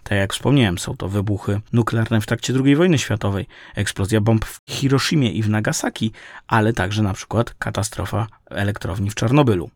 Tak 0.03 0.19
jak 0.19 0.33
wspomniałem, 0.33 0.79
są 0.79 0.97
to 0.97 1.09
wybuchy 1.09 1.61
nuklearne 1.73 2.21
w 2.21 2.27
trakcie 2.27 2.55
II 2.65 2.77
wojny 2.77 2.99
światowej, 2.99 3.47
eksplozja 3.75 4.21
bomb 4.21 4.45
w 4.45 4.61
Hiroshimie 4.71 5.33
i 5.33 5.43
w 5.43 5.49
Nagasaki, 5.49 6.13
ale 6.47 6.73
także 6.73 7.03
na 7.03 7.13
przykład 7.13 7.55
katastrofa 7.55 8.27
elektrowni 8.51 9.11
w 9.11 9.15
Czarnobylu. 9.15 9.71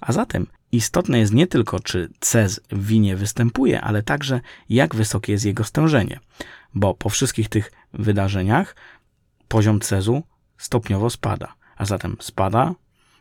A 0.00 0.12
zatem 0.12 0.46
istotne 0.72 1.18
jest 1.18 1.32
nie 1.32 1.46
tylko, 1.46 1.80
czy 1.80 2.08
CEZ 2.20 2.60
w 2.70 2.86
winie 2.86 3.16
występuje, 3.16 3.80
ale 3.80 4.02
także 4.02 4.40
jak 4.68 4.94
wysokie 4.94 5.32
jest 5.32 5.44
jego 5.44 5.64
stężenie, 5.64 6.20
bo 6.76 6.94
po 6.94 7.08
wszystkich 7.08 7.48
tych 7.48 7.72
wydarzeniach 7.92 8.76
poziom 9.48 9.80
CEZu 9.80 10.22
stopniowo 10.58 11.10
spada, 11.10 11.54
a 11.76 11.84
zatem 11.84 12.16
spada 12.20 12.74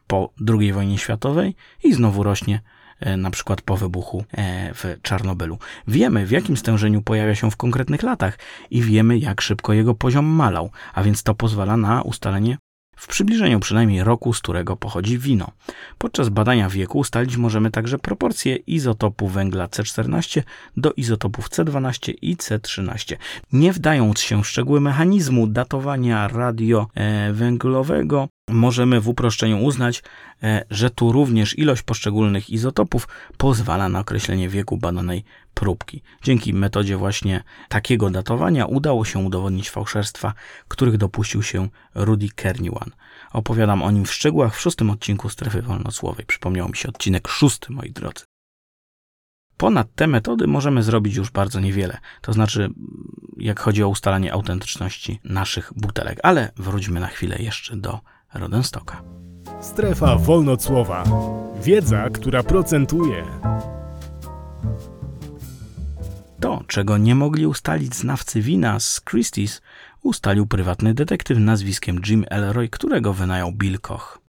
po 0.08 0.34
II 0.60 0.74
wojnie 0.74 0.98
światowej 0.98 1.56
i 1.84 1.94
znowu 1.94 2.24
rośnie 2.24 2.62
e, 3.00 3.18
na 3.18 3.32
przykład 3.32 3.62
po 3.62 3.78
wybuchu 3.78 4.26
e, 4.32 4.74
w 4.74 5.02
Czarnobylu. 5.02 5.58
Wiemy, 5.88 6.26
w 6.26 6.32
jakim 6.32 6.58
stężeniu 6.58 7.02
pojawia 7.02 7.36
się 7.36 7.52
w 7.52 7.58
konkretnych 7.58 8.04
latach 8.04 8.39
i 8.70 8.82
wiemy, 8.82 9.18
jak 9.18 9.41
szybko 9.41 9.74
jego 9.74 9.96
poziom 9.96 10.26
malał, 10.26 10.72
a 10.94 11.04
więc 11.04 11.24
to 11.24 11.36
pozwala 11.36 11.78
na 11.78 12.02
ustalenie 12.02 12.58
w 12.95 13.08
przybliżeniu 13.08 13.60
przynajmniej 13.60 14.03
roku, 14.03 14.34
z 14.34 14.39
którego 14.39 14.75
pochodzi 14.75 15.17
wino. 15.17 15.51
Podczas 15.97 16.29
badania 16.29 16.69
wieku 16.69 16.99
ustalić 16.99 17.38
możemy 17.38 17.71
także 17.71 17.99
proporcje 17.99 18.55
izotopu 18.55 19.27
węgla 19.27 19.67
C14 19.67 20.41
do 20.77 20.91
izotopów 20.91 21.49
C12 21.49 22.13
i 22.21 22.38
C13. 22.38 23.15
Nie 23.53 23.73
wdając 23.73 24.19
się 24.19 24.43
w 24.43 24.47
szczegóły 24.47 24.81
mechanizmu 24.81 25.47
datowania 25.47 26.27
radiowęglowego, 26.27 28.27
możemy 28.49 29.01
w 29.01 29.10
uproszczeniu 29.10 29.63
uznać, 29.63 30.03
e, 30.43 30.65
że 30.69 30.89
tu 30.89 31.12
również 31.12 31.58
ilość 31.58 31.81
poszczególnych 31.81 32.49
izotopów 32.49 33.08
pozwala 33.38 33.89
na 33.89 33.99
określenie 33.99 34.49
wieku 34.49 34.77
badanej 34.77 35.23
próbki. 35.56 36.02
Dzięki 36.24 36.54
metodzie 36.54 36.98
właśnie 36.98 37.44
takiego 37.70 38.10
datowania 38.10 38.65
udało 38.65 39.06
się 39.06 39.20
udowodnić 39.20 39.70
fałszerstwa, 39.70 40.34
których 40.68 40.98
dopuścił 40.98 41.44
się 41.44 41.70
Rudy 41.96 42.30
Kerniwan. 42.36 42.91
Opowiadam 43.34 43.84
o 43.84 43.91
nim 43.91 44.06
w 44.06 44.13
szczegółach 44.13 44.56
w 44.56 44.60
szóstym 44.60 44.89
odcinku 44.89 45.30
Strefy 45.30 45.62
Wolnocłowej. 45.62 46.26
Przypomniał 46.26 46.70
mi 46.70 46.76
się 46.76 46.89
odcinek 46.89 47.28
szósty, 47.28 47.74
moi 47.74 47.91
drodzy. 47.91 48.24
Ponad 49.58 49.88
te 49.96 50.08
metody 50.08 50.48
możemy 50.48 50.84
zrobić 50.84 51.15
już 51.15 51.32
bardzo 51.32 51.60
niewiele, 51.60 51.98
to 52.22 52.34
znaczy 52.34 52.70
jak 53.38 53.60
chodzi 53.60 53.84
o 53.84 53.89
ustalanie 53.89 54.34
autentyczności 54.34 55.20
naszych 55.24 55.72
butelek, 55.76 56.20
ale 56.24 56.52
wróćmy 56.58 57.00
na 57.00 57.08
chwilę 57.08 57.38
jeszcze 57.39 57.78
do 57.78 58.00
Rodenstocka. 58.34 59.04
Strefa 59.62 60.15
wolnocłowa. 60.15 61.04
Wiedza, 61.62 62.10
która 62.10 62.44
procentuje. 62.44 63.26
To, 66.39 66.63
czego 66.67 66.98
nie 66.98 67.15
mogli 67.15 67.48
ustalić 67.48 67.95
znawcy 67.95 68.41
wina 68.41 68.80
z 68.80 69.02
Christie's, 69.02 69.62
ustalił 70.02 70.48
prywatny 70.48 70.93
detektyw 70.93 71.38
nazwiskiem 71.38 72.02
Jim 72.08 72.26
Elroy, 72.30 72.69
którego 72.69 73.13
wynajął 73.13 73.52
Bill 73.52 73.80
Koch. 73.80 74.21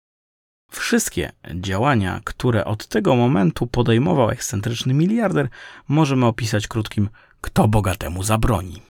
Wszystkie 0.71 1.33
działania, 1.55 2.21
które 2.25 2.64
od 2.64 2.87
tego 2.87 3.17
momentu 3.17 3.67
podejmował 3.67 4.31
ekscentryczny 4.31 4.95
miliarder, 4.95 5.49
możemy 5.88 6.27
opisać 6.27 6.69
krótkim 6.69 7.09
kto 7.40 7.69
bogatemu 7.69 8.23
zabroni. 8.23 8.83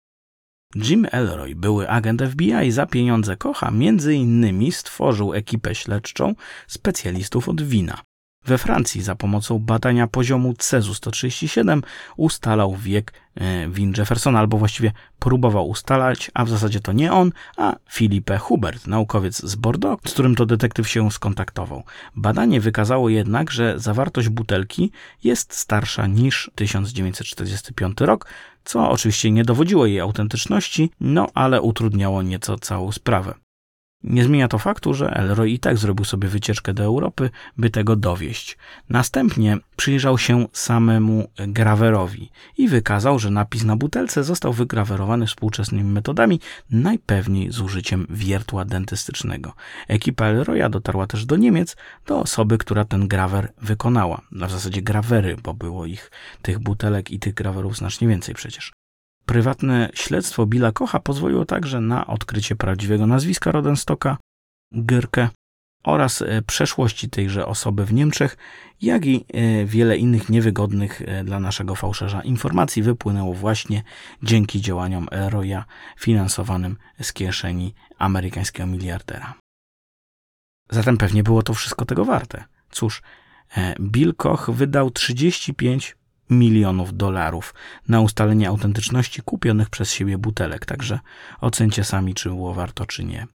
Jim 0.76 1.08
Elroy, 1.12 1.56
były 1.56 1.90
agent 1.90 2.22
FBI 2.22 2.72
za 2.72 2.86
pieniądze 2.86 3.38
Kocha, 3.38 3.72
między 3.72 4.16
innymi 4.16 4.72
stworzył 4.72 5.34
ekipę 5.34 5.76
śledczą 5.76 6.36
specjalistów 6.68 7.50
od 7.50 7.62
wina. 7.62 8.02
We 8.46 8.58
Francji 8.58 9.02
za 9.02 9.16
pomocą 9.16 9.60
badania 9.60 10.08
poziomu 10.08 10.54
Cezu 10.58 10.94
137 10.94 11.82
ustalał 12.18 12.76
wiek 12.76 13.14
e, 13.36 13.70
win 13.70 13.94
Jeffersona, 13.98 14.40
albo 14.40 14.58
właściwie 14.58 14.92
próbował 15.20 15.70
ustalać, 15.70 16.32
a 16.34 16.46
w 16.46 16.50
zasadzie 16.50 16.80
to 16.80 16.92
nie 16.92 17.14
on, 17.14 17.32
a 17.58 17.76
Philippe 17.92 18.38
Hubert, 18.38 18.88
naukowiec 18.88 19.38
z 19.38 19.56
Bordeaux, 19.56 20.10
z 20.10 20.14
którym 20.14 20.36
to 20.36 20.46
detektyw 20.46 20.90
się 20.90 21.12
skontaktował. 21.12 21.84
Badanie 22.16 22.62
wykazało 22.62 23.10
jednak, 23.10 23.52
że 23.52 23.80
zawartość 23.80 24.30
butelki 24.30 24.92
jest 25.24 25.54
starsza 25.54 26.08
niż 26.08 26.52
1945 26.56 28.02
rok, 28.02 28.28
co 28.64 28.90
oczywiście 28.90 29.32
nie 29.32 29.44
dowodziło 29.44 29.86
jej 29.86 30.00
autentyczności, 30.00 30.92
no 31.00 31.28
ale 31.34 31.62
utrudniało 31.62 32.22
nieco 32.22 32.60
całą 32.60 32.92
sprawę. 32.92 33.43
Nie 34.04 34.24
zmienia 34.24 34.48
to 34.48 34.60
faktu, 34.60 34.94
że 34.94 35.10
Elroy 35.10 35.50
i 35.50 35.60
tak 35.60 35.78
zrobił 35.78 36.06
sobie 36.06 36.28
wycieczkę 36.28 36.74
do 36.74 36.84
Europy, 36.84 37.30
by 37.58 37.70
tego 37.70 37.96
dowieść. 37.96 38.58
Następnie 38.90 39.58
przyjrzał 39.76 40.18
się 40.18 40.46
samemu 40.54 41.28
grawerowi 41.38 42.32
i 42.58 42.68
wykazał, 42.68 43.20
że 43.20 43.30
napis 43.30 43.64
na 43.64 43.76
butelce 43.76 44.24
został 44.24 44.54
wygrawerowany 44.54 45.28
współczesnymi 45.28 45.92
metodami, 45.92 46.40
najpewniej 46.70 47.52
z 47.52 47.60
użyciem 47.60 48.08
wiertła 48.10 48.66
dentystycznego. 48.66 49.54
Ekipa 49.88 50.26
Elroya 50.26 50.70
dotarła 50.70 51.08
też 51.08 51.26
do 51.26 51.36
Niemiec, 51.36 51.76
do 52.08 52.20
osoby, 52.20 52.58
która 52.58 52.86
ten 52.86 53.08
grawer 53.08 53.54
wykonała. 53.62 54.22
W 54.32 54.52
zasadzie 54.52 54.82
grawery, 54.82 55.38
bo 55.44 55.54
było 55.54 55.86
ich 55.86 56.12
tych 56.42 56.60
butelek 56.60 57.12
i 57.12 57.20
tych 57.20 57.34
grawerów 57.34 57.78
znacznie 57.78 58.08
więcej 58.08 58.36
przecież. 58.36 58.72
Prywatne 59.26 59.90
śledztwo 59.94 60.46
Billa 60.46 60.72
Kocha 60.72 61.00
pozwoliło 61.00 61.46
także 61.46 61.82
na 61.82 62.08
odkrycie 62.08 62.56
prawdziwego 62.56 63.08
nazwiska 63.08 63.52
Rodenstocka, 63.52 64.18
Gyrke, 64.72 65.30
oraz 65.84 66.22
e, 66.22 66.42
przeszłości 66.42 67.10
tejże 67.10 67.46
osoby 67.46 67.86
w 67.86 67.94
Niemczech, 67.94 68.38
jak 68.82 69.06
i 69.06 69.26
e, 69.34 69.66
wiele 69.66 69.98
innych 69.98 70.30
niewygodnych 70.30 71.02
e, 71.02 71.24
dla 71.24 71.40
naszego 71.40 71.76
fałszerza 71.76 72.22
informacji 72.22 72.84
wypłynęło 72.84 73.34
właśnie 73.34 73.84
dzięki 74.24 74.62
działaniom 74.62 75.08
Roya 75.12 75.64
finansowanym 76.00 76.78
z 77.02 77.14
kieszeni 77.14 77.74
amerykańskiego 77.98 78.68
miliardera. 78.68 79.34
Zatem 80.70 80.98
pewnie 80.98 81.24
było 81.24 81.44
to 81.44 81.54
wszystko 81.54 81.86
tego 81.86 82.06
warte. 82.06 82.44
Cóż, 82.72 83.02
Bill 83.80 84.16
Koch 84.16 84.50
wydał 84.50 84.92
35 84.92 85.96
milionów 86.40 86.98
dolarów 86.98 87.54
na 87.88 88.02
ustalenie 88.02 88.48
autentyczności 88.48 89.22
kupionych 89.22 89.70
przez 89.70 89.92
siebie 89.92 90.18
butelek, 90.18 90.66
także 90.66 91.00
ocencie 91.42 91.84
sami, 91.84 92.14
czy 92.14 92.30
było 92.30 92.54
warto, 92.54 92.86
czy 92.86 93.04
nie. 93.04 93.28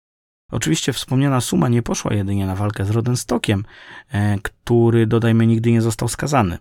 Oczywiście 0.50 0.92
wspomniana 0.92 1.40
suma 1.40 1.68
nie 1.68 1.82
poszła 1.82 2.14
jedynie 2.14 2.46
na 2.46 2.56
walkę 2.56 2.84
z 2.84 2.90
Rodenstockiem, 2.90 3.64
e, 4.10 4.38
który, 4.38 5.06
dodajmy, 5.06 5.46
nigdy 5.46 5.72
nie 5.72 5.82
został 5.82 6.08
skazany. 6.08 6.58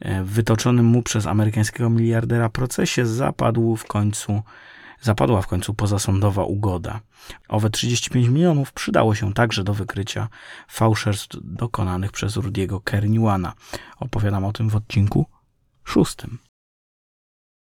E, 0.00 0.24
w 0.24 0.28
wytoczonym 0.28 0.86
mu 0.86 1.02
przez 1.02 1.26
amerykańskiego 1.26 1.90
miliardera 1.90 2.48
procesie 2.48 3.06
zapadł 3.06 3.76
w 3.76 3.84
końcu, 3.84 4.42
zapadła 5.00 5.42
w 5.42 5.46
końcu 5.46 5.74
pozasądowa 5.74 6.44
ugoda. 6.44 7.00
Owe 7.48 7.70
35 7.70 8.28
milionów 8.28 8.72
przydało 8.72 9.14
się 9.14 9.32
także 9.34 9.64
do 9.64 9.74
wykrycia 9.74 10.28
fałszerstw 10.68 11.36
dokonanych 11.42 12.12
przez 12.12 12.36
Rudiego 12.36 12.80
Kerniwana. 12.80 13.52
Opowiadam 14.00 14.44
o 14.44 14.52
tym 14.52 14.68
w 14.68 14.76
odcinku 14.76 15.26
szóstym. 15.84 16.38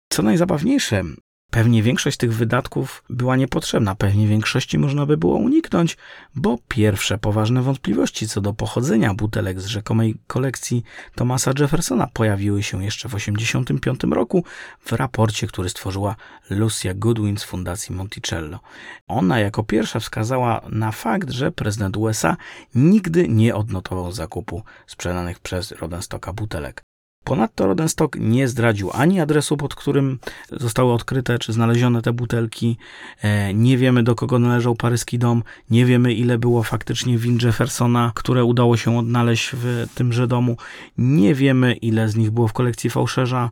Co 0.09 0.23
najzabawniejsze, 0.23 1.03
Pewnie 1.51 1.83
większość 1.83 2.17
tych 2.17 2.33
wydatków 2.33 3.03
była 3.09 3.35
niepotrzebna, 3.35 3.95
pewnie 3.95 4.27
większości 4.27 4.77
można 4.77 5.05
by 5.05 5.17
było 5.17 5.35
uniknąć, 5.35 5.97
bo 6.35 6.57
pierwsze 6.67 7.17
poważne 7.17 7.61
wątpliwości 7.61 8.27
co 8.27 8.41
do 8.41 8.53
pochodzenia 8.53 9.13
butelek 9.13 9.61
z 9.61 9.65
rzekomej 9.65 10.15
kolekcji 10.27 10.83
Thomasa 11.15 11.51
Jeffersona 11.59 12.07
pojawiły 12.13 12.63
się 12.63 12.83
jeszcze 12.83 13.09
w 13.09 13.11
1985 13.11 14.15
roku 14.15 14.43
w 14.79 14.91
raporcie, 14.91 15.47
który 15.47 15.69
stworzyła 15.69 16.15
Lucia 16.49 16.93
Goodwin 16.93 17.37
z 17.37 17.43
Fundacji 17.43 17.95
Monticello. 17.95 18.59
Ona 19.07 19.39
jako 19.39 19.63
pierwsza 19.63 19.99
wskazała 19.99 20.61
na 20.69 20.91
fakt, 20.91 21.29
że 21.29 21.51
prezydent 21.51 21.97
USA 21.97 22.37
nigdy 22.75 23.27
nie 23.27 23.55
odnotował 23.55 24.11
zakupu 24.11 24.63
sprzedanych 24.87 25.39
przez 25.39 25.71
Rodenstocka 25.71 26.33
butelek. 26.33 26.88
Ponadto 27.29 27.67
Rodenstock 27.67 28.17
nie 28.19 28.47
zdradził 28.47 28.89
ani 28.93 29.19
adresu, 29.19 29.57
pod 29.57 29.75
którym 29.75 30.19
zostały 30.51 30.93
odkryte 30.93 31.39
czy 31.39 31.53
znalezione 31.53 32.01
te 32.01 32.13
butelki. 32.13 32.77
E, 33.21 33.53
nie 33.53 33.77
wiemy, 33.77 34.03
do 34.03 34.15
kogo 34.15 34.39
należał 34.39 34.75
paryski 34.75 35.19
dom. 35.19 35.43
Nie 35.69 35.85
wiemy, 35.85 36.13
ile 36.13 36.37
było 36.37 36.63
faktycznie 36.63 37.17
win 37.17 37.37
Jeffersona, 37.43 38.11
które 38.15 38.43
udało 38.43 38.77
się 38.77 38.97
odnaleźć 38.97 39.51
w 39.53 39.85
tymże 39.95 40.27
domu. 40.27 40.57
Nie 40.97 41.35
wiemy, 41.35 41.73
ile 41.73 42.09
z 42.09 42.15
nich 42.15 42.31
było 42.31 42.47
w 42.47 42.53
kolekcji 42.53 42.89
fałszerza. 42.89 43.49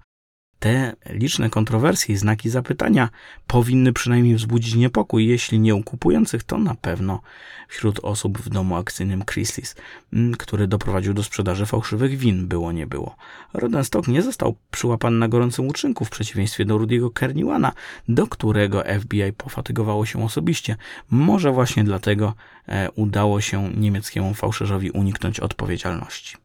Te 0.59 0.95
liczne 1.05 1.49
kontrowersje 1.49 2.15
i 2.15 2.17
znaki 2.17 2.49
zapytania 2.49 3.09
powinny 3.47 3.93
przynajmniej 3.93 4.35
wzbudzić 4.35 4.75
niepokój, 4.75 5.27
jeśli 5.27 5.59
nie 5.59 5.75
u 5.75 5.83
kupujących, 5.83 6.43
to 6.43 6.57
na 6.57 6.75
pewno 6.75 7.21
wśród 7.67 7.99
osób 8.03 8.37
w 8.37 8.49
domu 8.49 8.75
akcyjnym 8.75 9.23
Chryslis, 9.25 9.75
mm, 10.13 10.35
który 10.35 10.67
doprowadził 10.67 11.13
do 11.13 11.23
sprzedaży 11.23 11.65
fałszywych 11.65 12.17
win, 12.17 12.47
było 12.47 12.71
nie 12.71 12.87
było. 12.87 13.15
Rodenstock 13.53 14.07
nie 14.07 14.21
został 14.21 14.55
przyłapany 14.71 15.17
na 15.17 15.27
gorącym 15.27 15.67
uczynku 15.67 16.05
w 16.05 16.09
przeciwieństwie 16.09 16.65
do 16.65 16.77
Rudiego 16.77 17.11
Kerniwana, 17.11 17.73
do 18.07 18.27
którego 18.27 18.83
FBI 18.99 19.33
pofatygowało 19.37 20.05
się 20.05 20.23
osobiście. 20.23 20.75
Może 21.09 21.51
właśnie 21.51 21.83
dlatego 21.83 22.33
e, 22.67 22.91
udało 22.91 23.41
się 23.41 23.69
niemieckiemu 23.77 24.33
fałszerzowi 24.33 24.91
uniknąć 24.91 25.39
odpowiedzialności. 25.39 26.37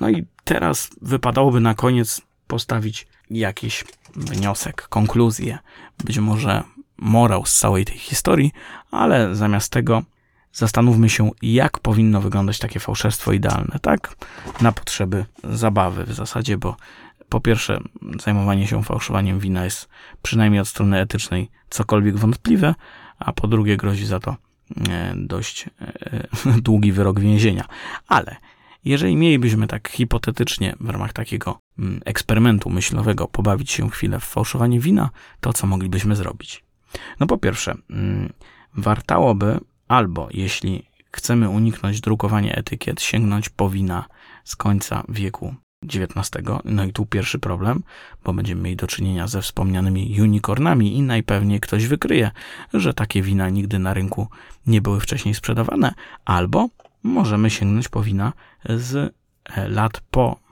No 0.00 0.10
i 0.10 0.26
teraz 0.44 0.90
wypadałoby 1.02 1.60
na 1.60 1.74
koniec 1.74 2.20
postawić 2.46 3.06
jakiś 3.30 3.84
wniosek, 4.16 4.88
konkluzję, 4.88 5.58
być 6.04 6.18
może 6.18 6.62
morał 6.96 7.46
z 7.46 7.58
całej 7.58 7.84
tej 7.84 7.98
historii, 7.98 8.52
ale 8.90 9.34
zamiast 9.34 9.72
tego 9.72 10.02
zastanówmy 10.52 11.10
się, 11.10 11.30
jak 11.42 11.78
powinno 11.78 12.20
wyglądać 12.20 12.58
takie 12.58 12.80
fałszerstwo 12.80 13.32
idealne, 13.32 13.78
tak? 13.82 14.16
Na 14.60 14.72
potrzeby 14.72 15.24
zabawy 15.44 16.04
w 16.04 16.12
zasadzie, 16.12 16.58
bo 16.58 16.76
po 17.28 17.40
pierwsze, 17.40 17.80
zajmowanie 18.22 18.66
się 18.66 18.82
fałszowaniem 18.82 19.38
wina 19.38 19.64
jest 19.64 19.88
przynajmniej 20.22 20.60
od 20.60 20.68
strony 20.68 21.00
etycznej 21.00 21.50
cokolwiek 21.70 22.16
wątpliwe, 22.16 22.74
a 23.18 23.32
po 23.32 23.48
drugie, 23.48 23.76
grozi 23.76 24.06
za 24.06 24.20
to 24.20 24.36
e, 24.90 25.12
dość 25.16 25.66
e, 25.80 26.26
długi 26.66 26.92
wyrok 26.92 27.20
więzienia. 27.20 27.64
Ale 28.08 28.36
jeżeli 28.84 29.16
mielibyśmy 29.16 29.66
tak 29.66 29.88
hipotetycznie 29.88 30.74
w 30.80 30.88
ramach 30.88 31.12
takiego 31.12 31.58
eksperymentu 32.04 32.70
myślowego 32.70 33.28
pobawić 33.28 33.70
się 33.70 33.90
chwilę 33.90 34.20
w 34.20 34.24
fałszowanie 34.24 34.80
wina, 34.80 35.10
to 35.40 35.52
co 35.52 35.66
moglibyśmy 35.66 36.16
zrobić? 36.16 36.64
No 37.20 37.26
po 37.26 37.38
pierwsze, 37.38 37.74
mm, 37.90 38.32
wartałoby 38.76 39.60
albo 39.88 40.28
jeśli 40.30 40.82
chcemy 41.12 41.48
uniknąć 41.48 42.00
drukowania 42.00 42.54
etykiet, 42.54 43.02
sięgnąć 43.02 43.48
po 43.48 43.70
wina 43.70 44.04
z 44.44 44.56
końca 44.56 45.04
wieku 45.08 45.54
XIX. 45.84 46.44
No 46.64 46.84
i 46.84 46.92
tu 46.92 47.06
pierwszy 47.06 47.38
problem, 47.38 47.82
bo 48.24 48.32
będziemy 48.32 48.62
mieli 48.62 48.76
do 48.76 48.86
czynienia 48.86 49.26
ze 49.26 49.42
wspomnianymi 49.42 50.20
unicornami 50.20 50.96
i 50.96 51.02
najpewniej 51.02 51.60
ktoś 51.60 51.86
wykryje, 51.86 52.30
że 52.74 52.94
takie 52.94 53.22
wina 53.22 53.48
nigdy 53.48 53.78
na 53.78 53.94
rynku 53.94 54.28
nie 54.66 54.80
były 54.80 55.00
wcześniej 55.00 55.34
sprzedawane, 55.34 55.94
albo 56.24 56.68
możemy 57.02 57.50
sięgnąć 57.50 57.88
po 57.88 58.02
wina 58.02 58.32
z 58.64 59.14
e, 59.44 59.68
lat 59.68 60.00
po 60.10 60.43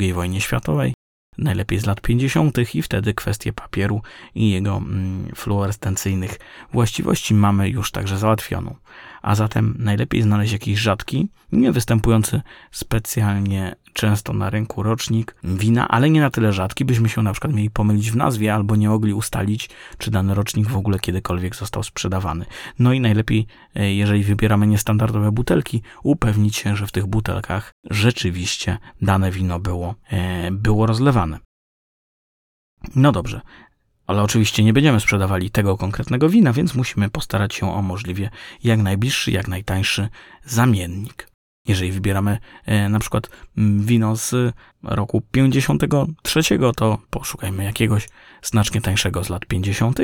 II 0.00 0.12
wojnie 0.12 0.40
światowej, 0.40 0.94
najlepiej 1.38 1.78
z 1.78 1.86
lat 1.86 2.00
50. 2.00 2.74
i 2.74 2.82
wtedy 2.82 3.14
kwestię 3.14 3.52
papieru 3.52 4.02
i 4.34 4.50
jego 4.50 4.76
mm, 4.76 5.32
fluorescencyjnych 5.34 6.38
właściwości 6.72 7.34
mamy 7.34 7.68
już 7.68 7.90
także 7.90 8.18
załatwioną. 8.18 8.76
A 9.24 9.34
zatem 9.34 9.74
najlepiej 9.78 10.22
znaleźć 10.22 10.52
jakiś 10.52 10.78
rzadki, 10.78 11.28
nie 11.52 11.72
występujący 11.72 12.40
specjalnie 12.70 13.76
często 13.92 14.32
na 14.32 14.50
rynku 14.50 14.82
rocznik 14.82 15.36
wina, 15.44 15.88
ale 15.88 16.10
nie 16.10 16.20
na 16.20 16.30
tyle 16.30 16.52
rzadki, 16.52 16.84
byśmy 16.84 17.08
się 17.08 17.22
na 17.22 17.32
przykład 17.32 17.54
mieli 17.54 17.70
pomylić 17.70 18.10
w 18.10 18.16
nazwie 18.16 18.54
albo 18.54 18.76
nie 18.76 18.88
mogli 18.88 19.14
ustalić, 19.14 19.70
czy 19.98 20.10
dany 20.10 20.34
rocznik 20.34 20.68
w 20.68 20.76
ogóle 20.76 20.98
kiedykolwiek 20.98 21.56
został 21.56 21.82
sprzedawany. 21.82 22.44
No 22.78 22.92
i 22.92 23.00
najlepiej, 23.00 23.46
e, 23.74 23.94
jeżeli 23.94 24.24
wybieramy 24.24 24.66
niestandardowe 24.66 25.32
butelki, 25.32 25.82
upewnić 26.02 26.56
się, 26.56 26.76
że 26.76 26.86
w 26.86 26.92
tych 26.92 27.06
butelkach 27.06 27.72
rzeczywiście 27.90 28.78
dane 29.02 29.30
wino 29.30 29.60
było, 29.60 29.94
e, 30.10 30.50
było 30.50 30.86
rozlewane. 30.86 31.38
No 32.96 33.12
dobrze, 33.12 33.40
ale 34.06 34.22
oczywiście 34.22 34.64
nie 34.64 34.72
będziemy 34.72 35.00
sprzedawali 35.00 35.50
tego 35.50 35.76
konkretnego 35.76 36.28
wina, 36.28 36.52
więc 36.52 36.74
musimy 36.74 37.10
postarać 37.10 37.54
się 37.54 37.74
o 37.74 37.82
możliwie 37.82 38.30
jak 38.64 38.78
najbliższy, 38.78 39.30
jak 39.30 39.48
najtańszy 39.48 40.08
zamiennik. 40.44 41.28
Jeżeli 41.68 41.92
wybieramy 41.92 42.38
e, 42.64 42.88
na 42.88 42.98
przykład 42.98 43.28
wino 43.78 44.16
z 44.16 44.54
roku 44.82 45.22
53, 45.30 46.40
to 46.76 46.98
poszukajmy 47.10 47.64
jakiegoś 47.64 48.08
znacznie 48.42 48.80
tańszego 48.80 49.24
z 49.24 49.28
lat 49.28 49.46
50. 49.46 49.98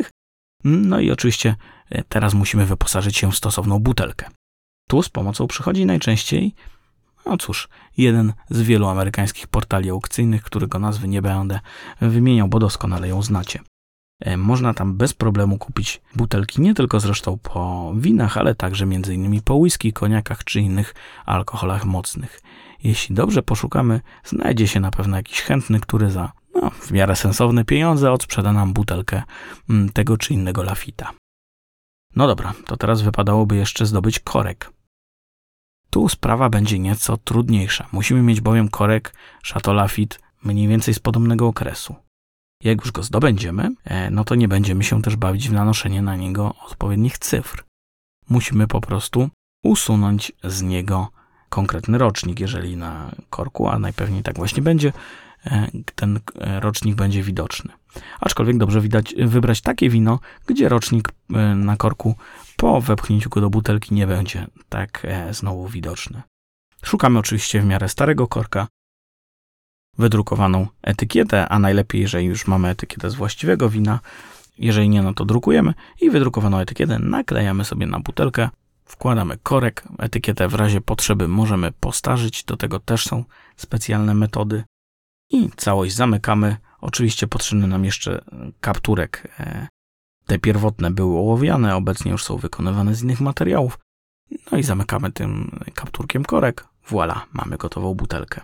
No 0.64 1.00
i 1.00 1.10
oczywiście 1.10 1.56
e, 1.90 2.04
teraz 2.04 2.34
musimy 2.34 2.66
wyposażyć 2.66 3.16
się 3.16 3.32
w 3.32 3.36
stosowną 3.36 3.78
butelkę. 3.78 4.26
Tu 4.88 5.02
z 5.02 5.08
pomocą 5.08 5.46
przychodzi 5.46 5.86
najczęściej, 5.86 6.54
no 7.26 7.36
cóż, 7.36 7.68
jeden 7.96 8.32
z 8.50 8.62
wielu 8.62 8.88
amerykańskich 8.88 9.46
portali 9.46 9.90
aukcyjnych, 9.90 10.42
którego 10.42 10.78
nazwy 10.78 11.08
nie 11.08 11.22
będę 11.22 11.60
wymieniał, 12.00 12.48
bo 12.48 12.58
doskonale 12.58 13.08
ją 13.08 13.22
znacie. 13.22 13.60
E, 14.20 14.36
można 14.36 14.74
tam 14.74 14.94
bez 14.94 15.14
problemu 15.14 15.58
kupić 15.58 16.00
butelki 16.16 16.60
nie 16.60 16.74
tylko 16.74 17.00
zresztą 17.00 17.38
po 17.38 17.92
winach, 17.96 18.38
ale 18.38 18.54
także 18.54 18.84
m.in. 18.84 19.42
po 19.42 19.54
whisky, 19.54 19.92
koniakach 19.92 20.44
czy 20.44 20.60
innych 20.60 20.94
alkoholach 21.26 21.84
mocnych. 21.84 22.40
Jeśli 22.82 23.14
dobrze 23.14 23.42
poszukamy, 23.42 24.00
znajdzie 24.24 24.68
się 24.68 24.80
na 24.80 24.90
pewno 24.90 25.16
jakiś 25.16 25.40
chętny, 25.40 25.80
który 25.80 26.10
za 26.10 26.32
no, 26.54 26.70
w 26.70 26.90
miarę 26.90 27.16
sensowne 27.16 27.64
pieniądze 27.64 28.12
odsprzeda 28.12 28.52
nam 28.52 28.72
butelkę 28.72 29.22
mm, 29.70 29.88
tego 29.88 30.16
czy 30.16 30.34
innego 30.34 30.62
lafita. 30.62 31.12
No 32.16 32.26
dobra, 32.26 32.54
to 32.66 32.76
teraz 32.76 33.02
wypadałoby 33.02 33.56
jeszcze 33.56 33.86
zdobyć 33.86 34.18
korek. 34.18 34.72
Tu 35.90 36.08
sprawa 36.08 36.48
będzie 36.48 36.78
nieco 36.78 37.16
trudniejsza. 37.16 37.86
Musimy 37.92 38.22
mieć 38.22 38.40
bowiem 38.40 38.68
korek 38.68 39.14
Chateau 39.44 39.74
Lafitte 39.74 40.18
mniej 40.44 40.68
więcej 40.68 40.94
z 40.94 40.98
podobnego 40.98 41.46
okresu. 41.46 41.94
Jak 42.64 42.80
już 42.80 42.92
go 42.92 43.02
zdobędziemy, 43.02 43.70
e, 43.84 44.10
no 44.10 44.24
to 44.24 44.34
nie 44.34 44.48
będziemy 44.48 44.84
się 44.84 45.02
też 45.02 45.16
bawić 45.16 45.48
w 45.48 45.52
nanoszenie 45.52 46.02
na 46.02 46.16
niego 46.16 46.54
odpowiednich 46.66 47.18
cyfr. 47.18 47.64
Musimy 48.28 48.66
po 48.66 48.80
prostu 48.80 49.30
usunąć 49.64 50.32
z 50.44 50.62
niego 50.62 51.08
konkretny 51.48 51.98
rocznik, 51.98 52.40
jeżeli 52.40 52.76
na 52.76 53.10
korku, 53.30 53.68
a 53.68 53.78
najpewniej 53.78 54.22
tak 54.22 54.36
właśnie 54.36 54.62
będzie, 54.62 54.92
e, 55.46 55.68
ten 55.94 56.20
e, 56.40 56.60
rocznik 56.60 56.94
będzie 56.94 57.22
widoczny. 57.22 57.72
Aczkolwiek 58.20 58.58
dobrze 58.58 58.80
widać, 58.80 59.14
wybrać 59.14 59.60
takie 59.60 59.90
wino, 59.90 60.18
gdzie 60.46 60.68
rocznik 60.68 61.08
na 61.56 61.76
korku 61.76 62.14
po 62.56 62.80
wepchnięciu 62.80 63.30
go 63.30 63.40
do 63.40 63.50
butelki 63.50 63.94
nie 63.94 64.06
będzie 64.06 64.46
tak 64.68 65.06
znowu 65.30 65.68
widoczny. 65.68 66.22
Szukamy 66.82 67.18
oczywiście 67.18 67.60
w 67.60 67.64
miarę 67.64 67.88
starego 67.88 68.28
korka, 68.28 68.66
wydrukowaną 69.98 70.66
etykietę, 70.82 71.48
a 71.48 71.58
najlepiej, 71.58 72.00
jeżeli 72.00 72.26
już 72.26 72.46
mamy 72.46 72.68
etykietę 72.68 73.10
z 73.10 73.14
właściwego 73.14 73.68
wina, 73.68 74.00
jeżeli 74.58 74.88
nie, 74.88 75.02
no 75.02 75.14
to 75.14 75.24
drukujemy 75.24 75.74
i 76.00 76.10
wydrukowaną 76.10 76.58
etykietę 76.58 76.98
naklejamy 76.98 77.64
sobie 77.64 77.86
na 77.86 78.00
butelkę, 78.00 78.48
wkładamy 78.84 79.38
korek, 79.42 79.84
etykietę 79.98 80.48
w 80.48 80.54
razie 80.54 80.80
potrzeby 80.80 81.28
możemy 81.28 81.72
postarzyć, 81.72 82.44
do 82.44 82.56
tego 82.56 82.80
też 82.80 83.06
są 83.06 83.24
specjalne 83.56 84.14
metody 84.14 84.64
i 85.30 85.50
całość 85.56 85.94
zamykamy. 85.94 86.56
Oczywiście 86.80 87.26
potrzebny 87.26 87.66
nam 87.66 87.84
jeszcze 87.84 88.24
kapturek. 88.60 89.28
E, 89.40 89.68
Te 90.26 90.38
pierwotne 90.38 90.90
były 90.90 91.18
ołowiane, 91.18 91.76
obecnie 91.76 92.10
już 92.10 92.24
są 92.24 92.36
wykonywane 92.36 92.94
z 92.94 93.02
innych 93.02 93.20
materiałów. 93.20 93.78
No 94.52 94.58
i 94.58 94.62
zamykamy 94.62 95.12
tym 95.12 95.60
kapturkiem 95.74 96.24
korek. 96.24 96.64
Voila, 96.88 97.26
mamy 97.32 97.56
gotową 97.56 97.94
butelkę. 97.94 98.40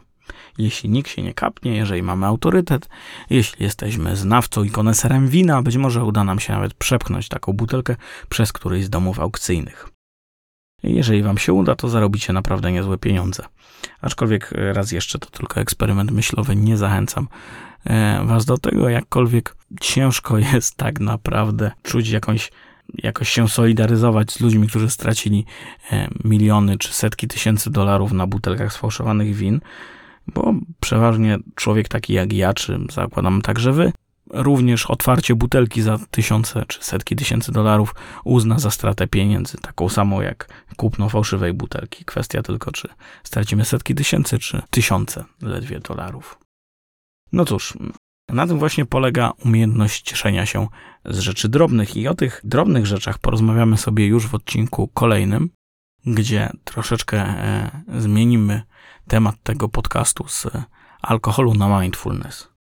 Jeśli 0.58 0.90
nikt 0.90 1.10
się 1.10 1.22
nie 1.22 1.34
kapnie, 1.34 1.76
jeżeli 1.76 2.02
mamy 2.02 2.26
autorytet, 2.26 2.88
jeśli 3.30 3.64
jesteśmy 3.64 4.16
znawcą 4.16 4.64
i 4.64 4.70
koneserem 4.70 5.28
wina, 5.28 5.62
być 5.62 5.76
może 5.76 6.04
uda 6.04 6.24
nam 6.24 6.40
się 6.40 6.52
nawet 6.52 6.74
przepchnąć 6.74 7.28
taką 7.28 7.52
butelkę 7.52 7.96
przez 8.28 8.52
któryś 8.52 8.84
z 8.84 8.90
domów 8.90 9.20
aukcyjnych. 9.20 9.96
Jeżeli 10.82 11.22
wam 11.22 11.38
się 11.38 11.52
uda, 11.52 11.74
to 11.74 11.88
zarobicie 11.88 12.32
naprawdę 12.32 12.72
niezłe 12.72 12.98
pieniądze. 12.98 13.44
Aczkolwiek 14.00 14.50
raz 14.52 14.92
jeszcze 14.92 15.18
to 15.18 15.30
tylko 15.30 15.60
eksperyment 15.60 16.10
myślowy, 16.10 16.56
nie 16.56 16.76
zachęcam 16.76 17.28
e, 17.84 18.24
was 18.24 18.44
do 18.44 18.58
tego, 18.58 18.88
jakkolwiek 18.88 19.56
ciężko 19.80 20.38
jest 20.52 20.76
tak 20.76 21.00
naprawdę 21.00 21.72
czuć 21.82 22.08
jakąś, 22.08 22.50
jakoś 22.94 23.28
się 23.28 23.48
solidaryzować 23.48 24.32
z 24.32 24.40
ludźmi, 24.40 24.68
którzy 24.68 24.90
stracili 24.90 25.44
e, 25.92 26.08
miliony 26.24 26.78
czy 26.78 26.92
setki 26.92 27.28
tysięcy 27.28 27.70
dolarów 27.70 28.12
na 28.12 28.26
butelkach 28.26 28.72
sfałszowanych 28.72 29.34
win, 29.34 29.60
bo 30.34 30.54
przeważnie 30.80 31.38
człowiek 31.54 31.88
taki 31.88 32.12
jak 32.12 32.32
ja, 32.32 32.54
czy 32.54 32.78
zakładam 32.92 33.42
także 33.42 33.72
wy, 33.72 33.92
również 34.30 34.86
otwarcie 34.86 35.34
butelki 35.34 35.82
za 35.82 35.98
tysiące 36.10 36.64
czy 36.68 36.84
setki 36.84 37.16
tysięcy 37.16 37.52
dolarów 37.52 37.94
uzna 38.24 38.58
za 38.58 38.70
stratę 38.70 39.06
pieniędzy, 39.06 39.58
taką 39.58 39.88
samą 39.88 40.20
jak 40.20 40.48
kupno 40.76 41.08
fałszywej 41.08 41.52
butelki. 41.52 42.04
Kwestia 42.04 42.42
tylko, 42.42 42.72
czy 42.72 42.88
stracimy 43.24 43.64
setki 43.64 43.94
tysięcy, 43.94 44.38
czy 44.38 44.62
tysiące 44.70 45.24
ledwie 45.42 45.80
dolarów. 45.80 46.38
No 47.32 47.44
cóż, 47.44 47.78
na 48.28 48.46
tym 48.46 48.58
właśnie 48.58 48.86
polega 48.86 49.32
umiejętność 49.44 50.02
cieszenia 50.02 50.46
się 50.46 50.68
z 51.04 51.18
rzeczy 51.18 51.48
drobnych 51.48 51.96
i 51.96 52.08
o 52.08 52.14
tych 52.14 52.40
drobnych 52.44 52.86
rzeczach 52.86 53.18
porozmawiamy 53.18 53.76
sobie 53.76 54.06
już 54.06 54.26
w 54.26 54.34
odcinku 54.34 54.88
kolejnym, 54.88 55.50
gdzie 56.06 56.50
troszeczkę 56.64 57.18
e, 57.18 57.70
zmienimy 57.98 58.62
temat 59.08 59.36
tego 59.42 59.68
podcastu 59.68 60.28
z 60.28 60.46
alkoholu 61.02 61.54
na 61.54 61.80
mindfulness. 61.80 62.56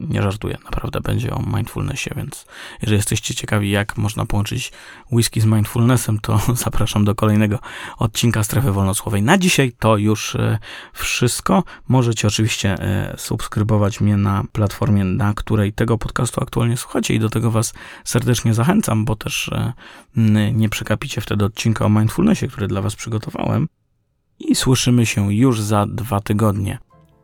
Nie 0.00 0.22
żartuję, 0.22 0.58
naprawdę 0.64 1.00
będzie 1.00 1.34
o 1.34 1.42
mindfulnessie, 1.56 2.10
więc 2.16 2.46
jeżeli 2.82 2.96
jesteście 2.96 3.34
ciekawi, 3.34 3.70
jak 3.70 3.96
można 3.96 4.26
połączyć 4.26 4.72
whisky 5.12 5.40
z 5.40 5.44
mindfulnessem, 5.44 6.18
to 6.18 6.40
zapraszam 6.64 7.04
do 7.04 7.14
kolejnego 7.14 7.58
odcinka 7.98 8.44
Strefy 8.44 8.72
Wolnocłowej. 8.72 9.22
Na 9.22 9.38
dzisiaj 9.38 9.72
to 9.78 9.96
już 9.96 10.34
e, 10.34 10.58
wszystko. 10.92 11.64
Możecie 11.88 12.28
oczywiście 12.28 12.74
e, 12.74 13.14
subskrybować 13.18 14.00
mnie 14.00 14.16
na 14.16 14.44
platformie, 14.52 15.04
na 15.04 15.34
której 15.34 15.72
tego 15.72 15.98
podcastu 15.98 16.42
aktualnie 16.42 16.76
słuchacie 16.76 17.14
i 17.14 17.18
do 17.18 17.30
tego 17.30 17.50
Was 17.50 17.74
serdecznie 18.04 18.54
zachęcam, 18.54 19.04
bo 19.04 19.16
też 19.16 19.48
e, 19.48 19.72
nie 20.52 20.68
przekapicie 20.68 21.20
wtedy 21.20 21.44
odcinka 21.44 21.84
o 21.84 21.88
mindfulnessie, 21.88 22.48
który 22.48 22.68
dla 22.68 22.82
Was 22.82 22.96
przygotowałem. 22.96 23.68
I 24.38 24.54
słyszymy 24.54 25.06
się 25.06 25.34
już 25.34 25.60
za 25.60 25.86
dwa 25.86 26.20
tygodnie. 26.20 26.78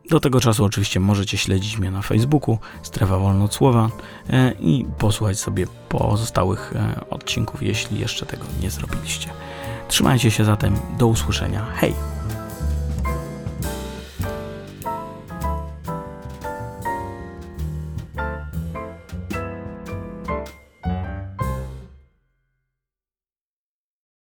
Do 0.09 0.19
tego 0.19 0.39
czasu 0.39 0.65
oczywiście 0.65 0.99
możecie 0.99 1.37
śledzić 1.37 1.77
mnie 1.77 1.91
na 1.91 2.01
Facebooku, 2.01 2.57
Strefa 2.81 3.17
Wolnocłowa 3.17 3.89
e, 4.29 4.53
i 4.59 4.85
posłuchać 4.97 5.39
sobie 5.39 5.67
pozostałych 5.89 6.73
e, 6.75 7.09
odcinków, 7.09 7.63
jeśli 7.63 7.99
jeszcze 7.99 8.25
tego 8.25 8.43
nie 8.61 8.71
zrobiliście. 8.71 9.29
Trzymajcie 9.87 10.31
się 10.31 10.45
zatem, 10.45 10.75
do 10.97 11.07
usłyszenia. 11.07 11.65
Hej! 11.75 11.93